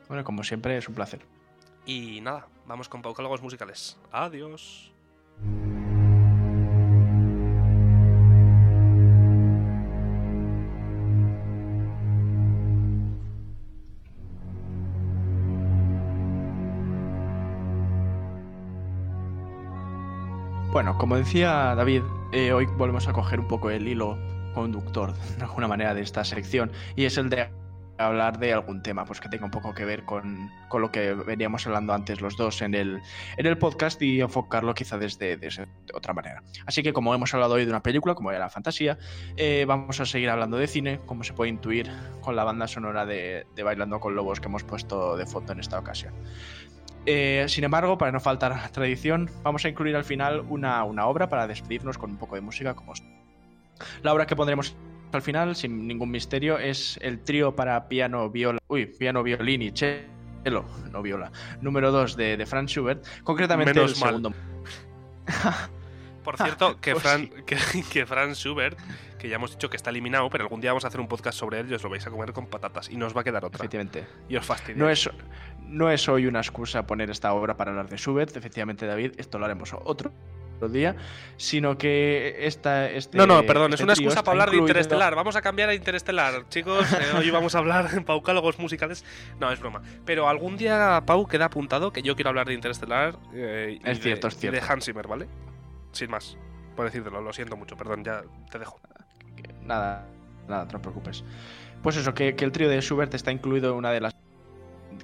[0.07, 1.21] Bueno, como siempre es un placer.
[1.85, 3.97] Y nada, vamos con paucálogos musicales.
[4.11, 4.91] Adiós.
[20.71, 22.03] Bueno, como decía David,
[22.33, 24.15] eh, hoy volvemos a coger un poco el hilo
[24.61, 27.49] conductor, de alguna manera, de esta sección, y es el de
[27.97, 31.65] hablar de algún tema pues que tenga un poco que ver con, lo que veníamos
[31.65, 33.01] hablando antes los dos en el,
[33.37, 35.39] en el podcast y enfocarlo quizá desde,
[35.93, 36.43] otra manera.
[36.65, 38.99] Así que como hemos hablado hoy de una película, como era la fantasía,
[39.35, 41.89] eh, vamos a seguir hablando de cine, como se puede intuir
[42.21, 45.79] con la banda sonora de, Bailando con Lobos que hemos puesto de foto en esta
[45.79, 46.13] ocasión.
[47.07, 51.29] Eh, sin embargo, para no faltar tradición, vamos a incluir al final una, una obra
[51.29, 52.93] para despedirnos con un poco de música como
[54.03, 54.75] la obra que pondremos
[55.11, 59.71] al final, sin ningún misterio, es el trío para piano, viola, uy, piano, violín y
[59.71, 64.33] cello, no viola, número 2 de, de, Franz Schubert, concretamente el segundo.
[66.23, 68.77] Por cierto, que, pues Fran, que, Franz Schubert,
[69.17, 71.39] que ya hemos dicho que está eliminado, pero algún día vamos a hacer un podcast
[71.39, 73.45] sobre él y os lo vais a comer con patatas y nos va a quedar
[73.45, 73.59] otra.
[73.59, 74.05] Efectivamente.
[74.27, 74.75] Y os fastidia.
[74.77, 75.09] No es,
[75.61, 79.39] no es hoy una excusa poner esta obra para hablar de Schubert, efectivamente, David, esto
[79.39, 80.11] lo haremos otro
[80.67, 80.95] día,
[81.37, 82.89] sino que esta...
[82.89, 85.15] Este, no, no, perdón, es este una excusa para hablar de Interestelar.
[85.15, 86.87] Vamos a cambiar a Interestelar, chicos.
[86.93, 89.05] Eh, hoy vamos a hablar en paucálogos musicales.
[89.39, 89.81] No, es broma.
[90.05, 94.27] Pero algún día, Pau, queda apuntado que yo quiero hablar de Interestelar eh, es cierto,
[94.27, 94.59] es cierto.
[94.59, 95.27] de Hans Zimmer, ¿vale?
[95.91, 96.37] Sin más,
[96.75, 98.79] por decírtelo, lo siento mucho, perdón, ya te dejo.
[99.63, 100.07] Nada,
[100.47, 101.23] nada, no te preocupes.
[101.83, 104.15] Pues eso, que, el trío de Schubert está incluido en una de las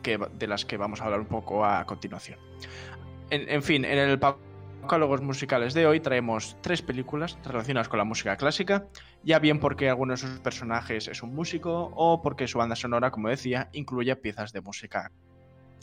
[0.02, 2.40] que, de las que vamos a hablar un poco a continuación.
[3.30, 4.20] En, en fin, en el
[4.84, 8.88] catálogos musicales de hoy traemos tres películas relacionadas con la música clásica,
[9.24, 13.10] ya bien porque alguno de sus personajes es un músico o porque su banda sonora,
[13.10, 15.12] como decía, incluye piezas de música.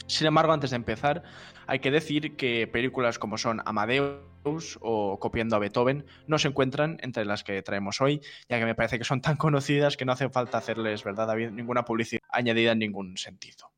[0.07, 1.23] Sin embargo, antes de empezar,
[1.67, 6.99] hay que decir que películas como son Amadeus o Copiando a Beethoven no se encuentran
[7.01, 10.13] entre las que traemos hoy, ya que me parece que son tan conocidas que no
[10.13, 11.51] hace falta hacerles, ¿verdad, David?
[11.51, 13.71] Ninguna publicidad añadida en ningún sentido.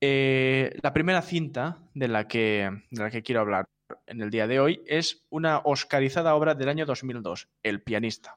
[0.00, 3.66] Eh, la primera cinta de la, que, de la que quiero hablar
[4.06, 8.34] en el día de hoy es una oscarizada obra del año 2002, El pianista.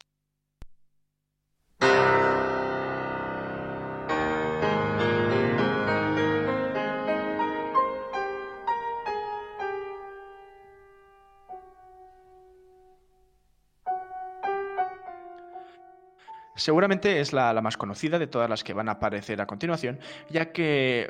[16.55, 19.99] Seguramente es la, la, más conocida de todas las que van a aparecer a continuación,
[20.29, 21.09] ya que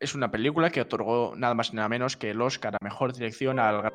[0.00, 3.12] es una película que otorgó nada más y nada menos que el Oscar a Mejor
[3.12, 3.92] Dirección al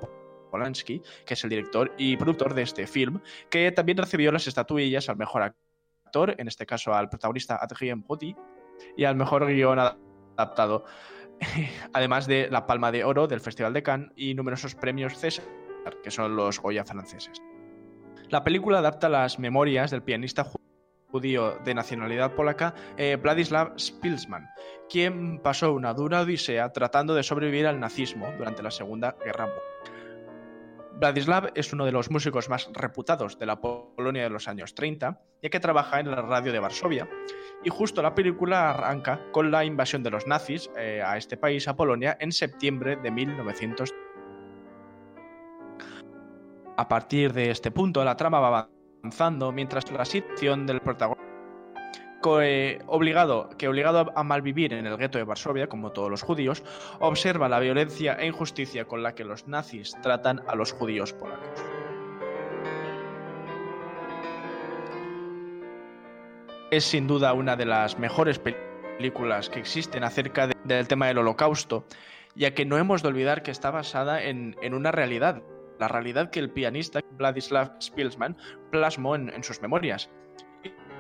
[0.51, 5.09] Polanski, que es el director y productor de este film, que también recibió las estatuillas
[5.09, 8.35] al Mejor Actor, en este caso al protagonista Adrien Brody,
[8.95, 10.85] y al Mejor Guión Adaptado,
[11.93, 15.45] además de la Palma de Oro del Festival de Cannes y numerosos premios César,
[16.03, 17.41] que son los Goya franceses.
[18.29, 20.45] La película adapta las memorias del pianista
[21.15, 24.49] judío de nacionalidad polaca, eh, Vladislav Spilsman,
[24.89, 29.63] quien pasó una dura odisea tratando de sobrevivir al nazismo durante la Segunda Guerra Mundial.
[30.99, 35.21] Vladislav es uno de los músicos más reputados de la Polonia de los años 30,
[35.41, 37.07] ya que trabaja en la radio de Varsovia,
[37.63, 41.65] y justo la película arranca con la invasión de los nazis eh, a este país,
[41.69, 43.89] a Polonia, en septiembre de 1900.
[46.75, 48.74] A partir de este punto, la trama va
[49.53, 51.25] mientras la situación del protagonista
[52.87, 56.63] obligado, que obligado a malvivir en el gueto de Varsovia, como todos los judíos,
[56.99, 61.63] observa la violencia e injusticia con la que los nazis tratan a los judíos polacos.
[66.71, 71.85] Es sin duda una de las mejores películas que existen acerca del tema del holocausto,
[72.33, 75.41] ya que no hemos de olvidar que está basada en, una realidad,
[75.79, 78.37] la realidad que el pianista Vladislav Spilsman
[78.71, 80.09] plasmó en, sus memorias.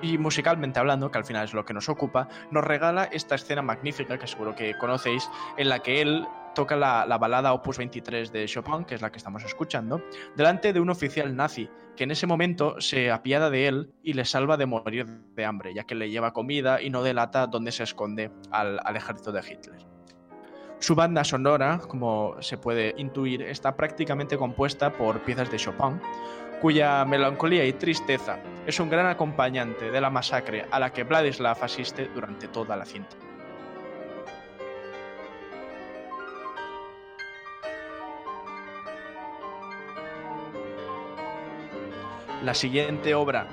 [0.01, 3.61] Y, musicalmente hablando, que al final es lo que nos ocupa, nos regala esta escena
[3.61, 8.31] magnífica que seguro que conocéis, en la que él toca la, la, balada Opus 23
[8.31, 10.01] de Chopin, que es la que estamos escuchando,
[10.35, 14.25] delante de un oficial nazi, que en ese momento se apiada de él y le
[14.25, 17.83] salva de morir de hambre, ya que le lleva comida y no delata dónde se
[17.83, 19.94] esconde al ejército de Hitler.
[20.79, 25.99] Su banda sonora, como se puede intuir, está prácticamente compuesta por piezas de Chopin,
[26.61, 31.63] cuya melancolía y tristeza es un gran acompañante de la masacre a la que Vladislav
[31.63, 33.15] asiste durante toda la cinta.
[42.43, 43.47] La siguiente obra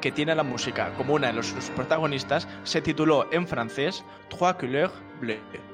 [0.00, 4.92] que tiene la música como una de sus protagonistas se tituló en francés Trois couleurs
[5.20, 5.73] bleues.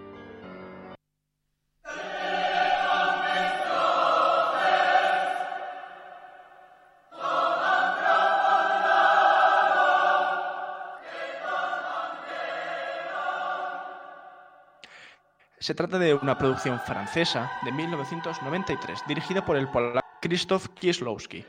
[15.70, 21.44] Se trata de una producción francesa de 1993, dirigida por el polaco Krzysztof Kieslowski.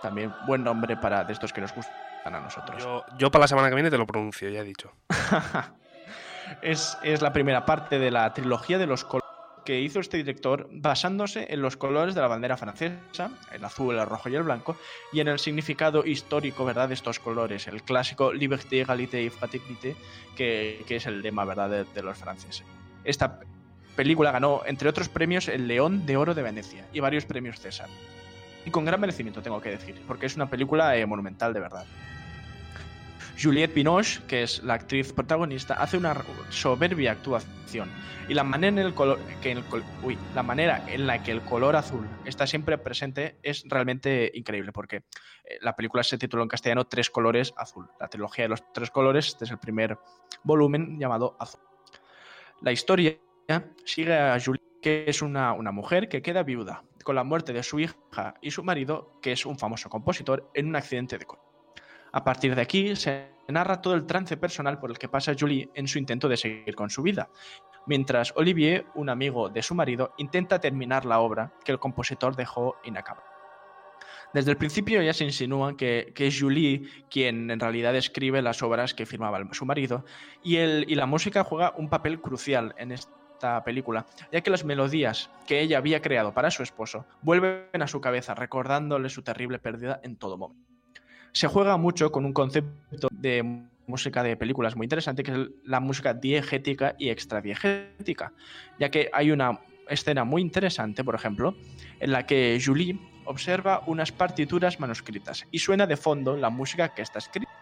[0.00, 2.88] También buen nombre para de estos que nos gustan a nosotros.
[3.18, 4.92] Yo, para la semana que viene te lo pronuncio, ya he dicho.
[6.62, 9.28] es, la primera parte de la trilogía de los colores
[9.66, 14.06] que hizo este director basándose en los colores de la bandera francesa, el azul, el
[14.06, 14.78] rojo y el blanco,
[15.12, 16.88] y en el significado histórico ¿verdad?
[16.88, 19.96] de estos colores, el clásico liberté, égalité y fraternité,
[20.34, 21.68] que, es el lema ¿verdad?
[21.68, 22.64] De, de, los franceses.
[23.04, 23.38] Esta
[23.96, 27.88] película ganó, entre otros premios, el León de Oro de Venecia y varios premios César.
[28.64, 31.86] Y con gran merecimiento, tengo que decir, porque es una película eh, monumental de verdad.
[33.40, 36.16] Juliette Binoche, que es la actriz protagonista, hace una
[36.48, 37.90] soberbia actuación.
[38.28, 39.62] Y la manera, en el color, que el,
[40.34, 44.96] la manera en la que el color azul está siempre presente es realmente increíble, porque
[45.44, 47.88] eh, la película se tituló en castellano Tres colores azul.
[48.00, 49.98] La trilogía de los tres colores, este es el primer
[50.42, 51.60] volumen llamado Azul.
[52.62, 53.18] La historia
[53.84, 57.62] sigue a Juliette, que es una, una mujer que queda viuda con la muerte de
[57.62, 61.42] su hija y su marido, que es un famoso compositor, en un accidente de coche.
[62.12, 65.70] A partir de aquí se narra todo el trance personal por el que pasa Julie
[65.74, 67.30] en su intento de seguir con su vida,
[67.86, 72.76] mientras Olivier, un amigo de su marido, intenta terminar la obra que el compositor dejó
[72.84, 73.26] inacabada.
[74.34, 78.92] Desde el principio ya se insinúa que, es Julie quien en realidad escribe las obras
[78.94, 80.04] que firmaba su marido
[80.42, 84.64] y, y la música juega un papel crucial en este esta película, ya que las
[84.64, 89.58] melodías que ella había creado para su esposo vuelven a su cabeza recordándole su terrible
[89.58, 90.66] pérdida en todo momento.
[91.32, 95.80] Se juega mucho con un concepto de música de películas muy interesante, que es la
[95.80, 98.32] música diegética y extradiegética,
[98.80, 101.54] ya que hay una escena muy interesante, por ejemplo,
[102.00, 107.02] en la que Julie observa unas partituras manuscritas y suena de fondo la música que
[107.02, 107.52] está escrita,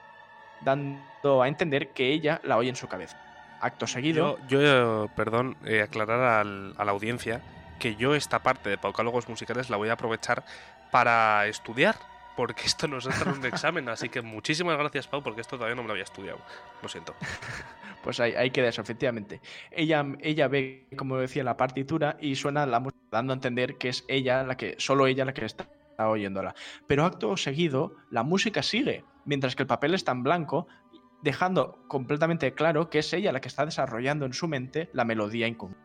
[0.64, 3.33] dando a entender que ella la oye en su cabeza.
[3.64, 4.38] Acto seguido.
[4.46, 6.46] Yo, eh, perdón, eh, aclarar
[6.76, 7.40] a la audiencia
[7.78, 10.44] que yo esta parte de Paucálogos Musicales la voy a aprovechar
[10.90, 11.96] para estudiar,
[12.36, 15.76] porque esto nos entra en un examen, así que muchísimas gracias, Pau, porque esto todavía
[15.76, 16.40] no me lo había estudiado.
[16.82, 17.14] Lo siento.
[18.02, 19.40] Pues ahí, ahí queda eso, efectivamente.
[19.70, 23.88] Ella, ella ve, como decía, la partitura y suena la música, dando a entender que
[23.88, 26.54] es ella la que, solo ella la que está oyéndola.
[26.86, 30.68] Pero acto seguido, la música sigue, mientras que el papel está en blanco,
[31.24, 35.48] dejando completamente claro que es ella la que está desarrollando en su mente la melodía
[35.48, 35.76] incomún.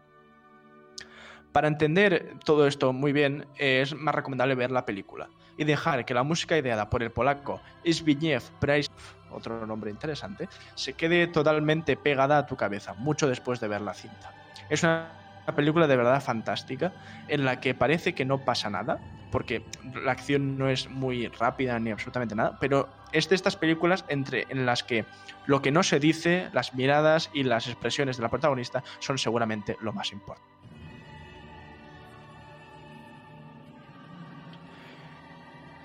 [1.54, 6.14] Para entender todo esto muy bien, es más recomendable ver la película y dejar que
[6.14, 8.90] la música ideada por el polaco Zbigniew Price,
[9.32, 13.94] otro nombre interesante, se quede totalmente pegada a tu cabeza, mucho después de ver la
[13.94, 14.34] cinta.
[14.70, 15.10] Es una
[15.56, 16.94] película de verdad fantástica
[17.28, 19.00] en la que parece que no pasa nada,
[19.32, 19.64] porque
[20.04, 24.46] la acción no es muy rápida ni absolutamente nada, pero es de estas películas entre,
[24.50, 25.06] en las que
[25.46, 29.78] lo que no se dice, las miradas y las expresiones de la protagonista son seguramente
[29.82, 30.48] lo más importante.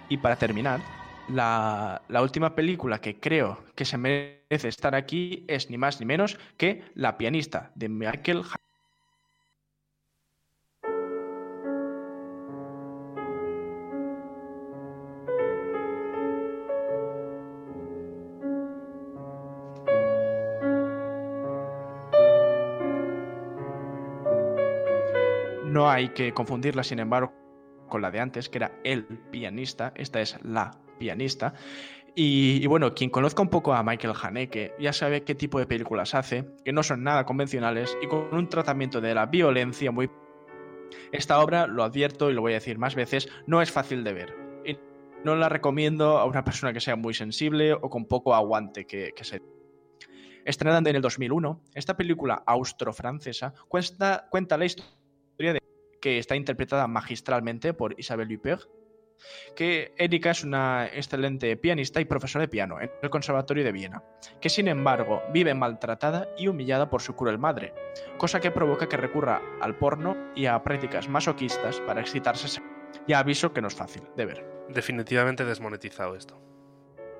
[0.09, 0.81] Y para terminar,
[1.29, 6.05] la, la, última película que creo que se merece estar aquí es ni más ni
[6.07, 8.45] menos que La pianista de Michael
[25.75, 27.33] No hay que confundirla, sin embargo,
[27.89, 29.93] con la de antes, que era el pianista.
[29.97, 30.71] Esta es la
[31.01, 31.53] pianista.
[32.15, 36.15] Y, bueno, quien conozca un poco a Michael Haneke ya sabe qué tipo de películas
[36.15, 40.09] hace, que no son nada convencionales y con un tratamiento de la violencia muy...
[41.11, 44.13] Esta obra, lo advierto y lo voy a decir más veces, no es fácil de
[44.13, 44.37] ver.
[44.65, 44.79] Y
[45.25, 49.11] no la recomiendo a una persona que sea muy sensible o con poco aguante que,
[49.11, 49.43] que se...
[50.45, 55.04] Estrenada en el 2001, esta película austro-francesa cuenta, cuenta la historia
[56.05, 58.69] que está interpretada magistralmente por Isabelle Huppert,
[59.57, 64.05] que Erika es una excelente pianista y profesora de piano en el Conservatorio de Viena,
[64.39, 67.73] que sin embargo vive maltratada y humillada por su cruel madre,
[68.19, 72.61] cosa que provoca que recurra al porno y a prácticas masoquistas para excitarse.
[73.09, 74.45] Ya aviso que no es fácil de ver.
[74.69, 76.39] Definitivamente desmonetizado esto.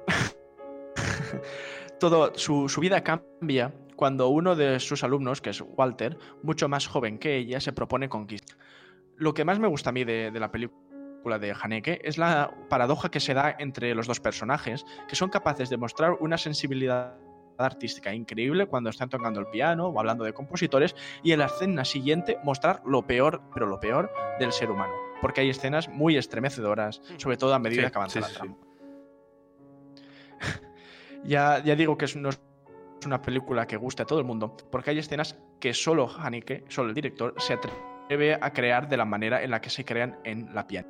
[1.99, 7.19] Todo su, vida cambia cuando uno de sus alumnos, que es Walter, mucho más joven
[7.19, 8.57] que ella, se propone conquistar.
[9.17, 10.85] Lo que más me gusta a mí de la película
[11.39, 15.71] de Haneke es la paradoja que se da entre los dos personajes, que son capaces
[15.71, 17.17] de mostrar una sensibilidad
[17.59, 21.85] artística increíble cuando están tocando el piano o hablando de compositores y en la escena
[21.85, 27.01] siguiente mostrar lo peor, pero lo peor del ser humano, porque hay escenas muy estremecedoras,
[27.01, 27.19] mm.
[27.19, 28.57] sobre todo a medida que avanza la trama.
[31.25, 32.41] ya, ya digo que es, no es
[33.07, 36.89] una película que guste a todo el mundo, porque hay escenas que solo Haneke, solo
[36.89, 40.55] el director, se atreve a crear de la manera en la que se crean en
[40.55, 40.89] la piano.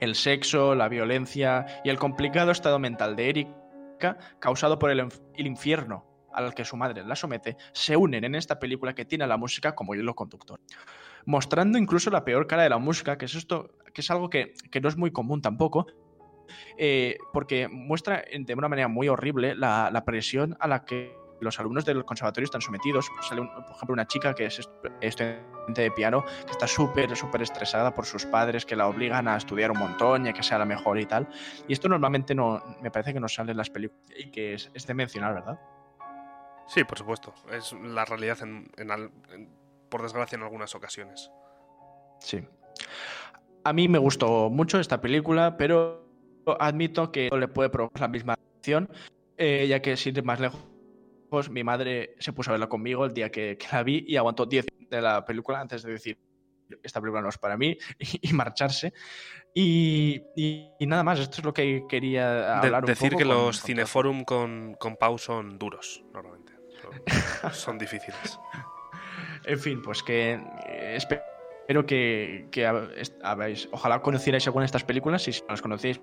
[0.00, 6.04] El sexo, la violencia y el complicado estado mental de Erika, causado por el, infierno
[6.32, 9.36] al que su madre la somete, se unen en esta película que tiene a la
[9.36, 10.60] música como hilo conductor.
[11.24, 14.54] Mostrando incluso la peor cara de la música, que es esto, que es algo que,
[14.80, 15.86] no es muy común tampoco,
[16.76, 21.84] eh, porque muestra de una manera muy horrible la presión a la que los alumnos
[21.84, 23.10] del conservatorio están sometidos.
[23.22, 24.60] Sale, por ejemplo, una chica que es
[25.00, 29.36] estudiante de piano, que está súper, súper estresada por sus padres, que la obligan a
[29.36, 31.28] estudiar un montón y a que sea la mejor y tal.
[31.68, 34.86] Y esto normalmente no, me parece que no sale en las películas y que es,
[34.86, 35.58] de mencionar, ¿verdad?
[36.68, 37.34] Sí, por supuesto.
[37.52, 38.38] Es la realidad,
[39.88, 41.30] por desgracia, en algunas ocasiones.
[42.20, 42.42] Sí.
[43.64, 46.05] A mí me gustó mucho esta película, pero
[46.58, 48.88] admito que no le puede provocar la misma acción,
[49.36, 50.60] eh, ya que sin ir más lejos
[51.28, 54.46] pues mi madre se puso a verla conmigo el día que, la vi y aguantó
[54.46, 56.18] 10 de la película antes de decir
[56.82, 58.92] esta película no es para mí y, marcharse.
[59.54, 60.22] Y,
[60.80, 62.84] nada más, esto es lo que quería hablar.
[62.84, 66.52] decir que los Cineforum con, con Pau son duros, normalmente.
[67.52, 68.38] Son, difíciles.
[69.44, 70.32] En fin, pues que
[70.66, 71.22] eh, espero
[71.86, 72.66] que, que
[73.22, 75.22] habéis, ojalá conocierais alguna de estas películas.
[75.22, 76.00] Si no las conocéis,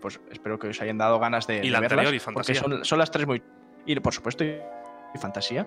[0.00, 2.12] pues espero que os hayan dado ganas de, y la verlas.
[2.12, 2.60] y Fantasía.
[2.60, 3.42] Porque son, son las tres muy
[3.86, 4.58] y por supuesto y
[5.18, 5.66] fantasía.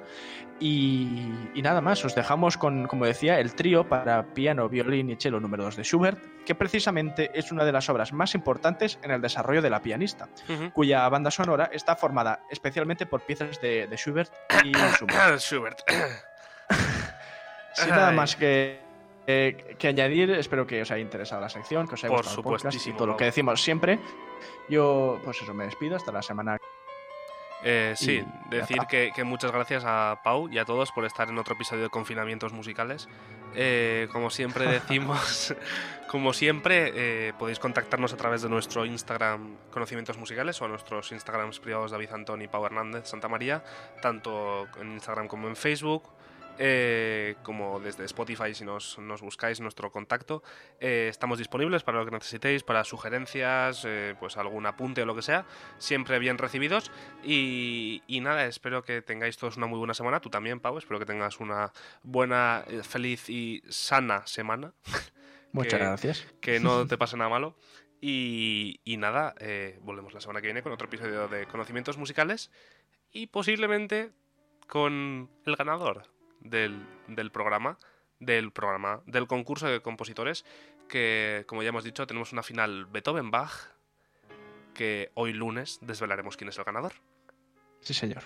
[0.60, 5.40] Y, nada más, os dejamos con, como decía, el trío para piano, violín y cello
[5.40, 9.22] número 2 de Schubert, que precisamente es una de las obras más importantes en el
[9.22, 10.28] desarrollo de la pianista,
[10.74, 14.32] cuya banda sonora está formada especialmente por piezas de, Schubert
[14.64, 15.40] y Schubert.
[15.40, 15.80] Schubert.
[17.74, 18.80] Sin nada más que,
[19.78, 22.88] que añadir, espero que os haya interesado la sección, que os haya gustado el podcast
[22.88, 24.00] y todo lo que decimos siempre.
[24.70, 26.58] Yo, pues eso, me despido hasta la semana
[27.64, 31.56] eh, sí, decir que, muchas gracias a Pau y a todos por estar en otro
[31.56, 33.10] episodio de Confinamientos Musicales.
[33.56, 35.54] Eh, como siempre decimos,
[36.08, 41.12] como siempre, eh, podéis contactarnos a través de nuestro Instagram Conocimientos Musicales o a nuestros
[41.12, 43.64] Instagrams privados David Antón y Pau Hernández Santa María,
[44.02, 46.04] tanto en Instagram como en Facebook.
[46.62, 50.44] Eh, como desde Spotify si nos, buscáis nuestro contacto.
[50.82, 55.16] Eh, estamos disponibles para lo que necesitéis, para sugerencias, eh, pues algún apunte o lo
[55.16, 55.46] que sea,
[55.78, 56.92] siempre bien recibidos.
[57.24, 60.20] Y, nada, espero que tengáis todos una muy buena semana.
[60.20, 61.72] Tú también, Pau, espero que tengas una
[62.04, 64.74] buena, feliz y sana semana.
[65.54, 66.28] Muchas gracias.
[66.42, 67.56] Que no te pase nada malo.
[68.02, 69.34] Y, y nada,
[69.82, 72.52] volvemos la semana que viene con otro episodio de conocimientos musicales
[73.12, 74.12] y posiblemente
[74.68, 76.86] con el ganador del,
[77.32, 77.78] programa,
[78.20, 80.46] del programa, del concurso de compositores,
[80.88, 83.72] que como ya hemos dicho, tenemos una final Beethoven-Bach,
[84.74, 86.94] que hoy lunes desvelaremos quién es el ganador.
[87.82, 88.24] Sí, señor.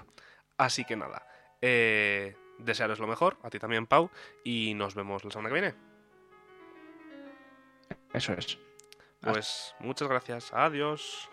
[0.58, 1.28] Así que nada,
[1.62, 4.10] eh, desearos lo mejor, a ti también, Pau,
[4.44, 5.76] y nos vemos la semana que viene.
[8.14, 8.60] Eso es.
[9.22, 10.54] Pues muchas gracias.
[10.54, 11.30] Adiós.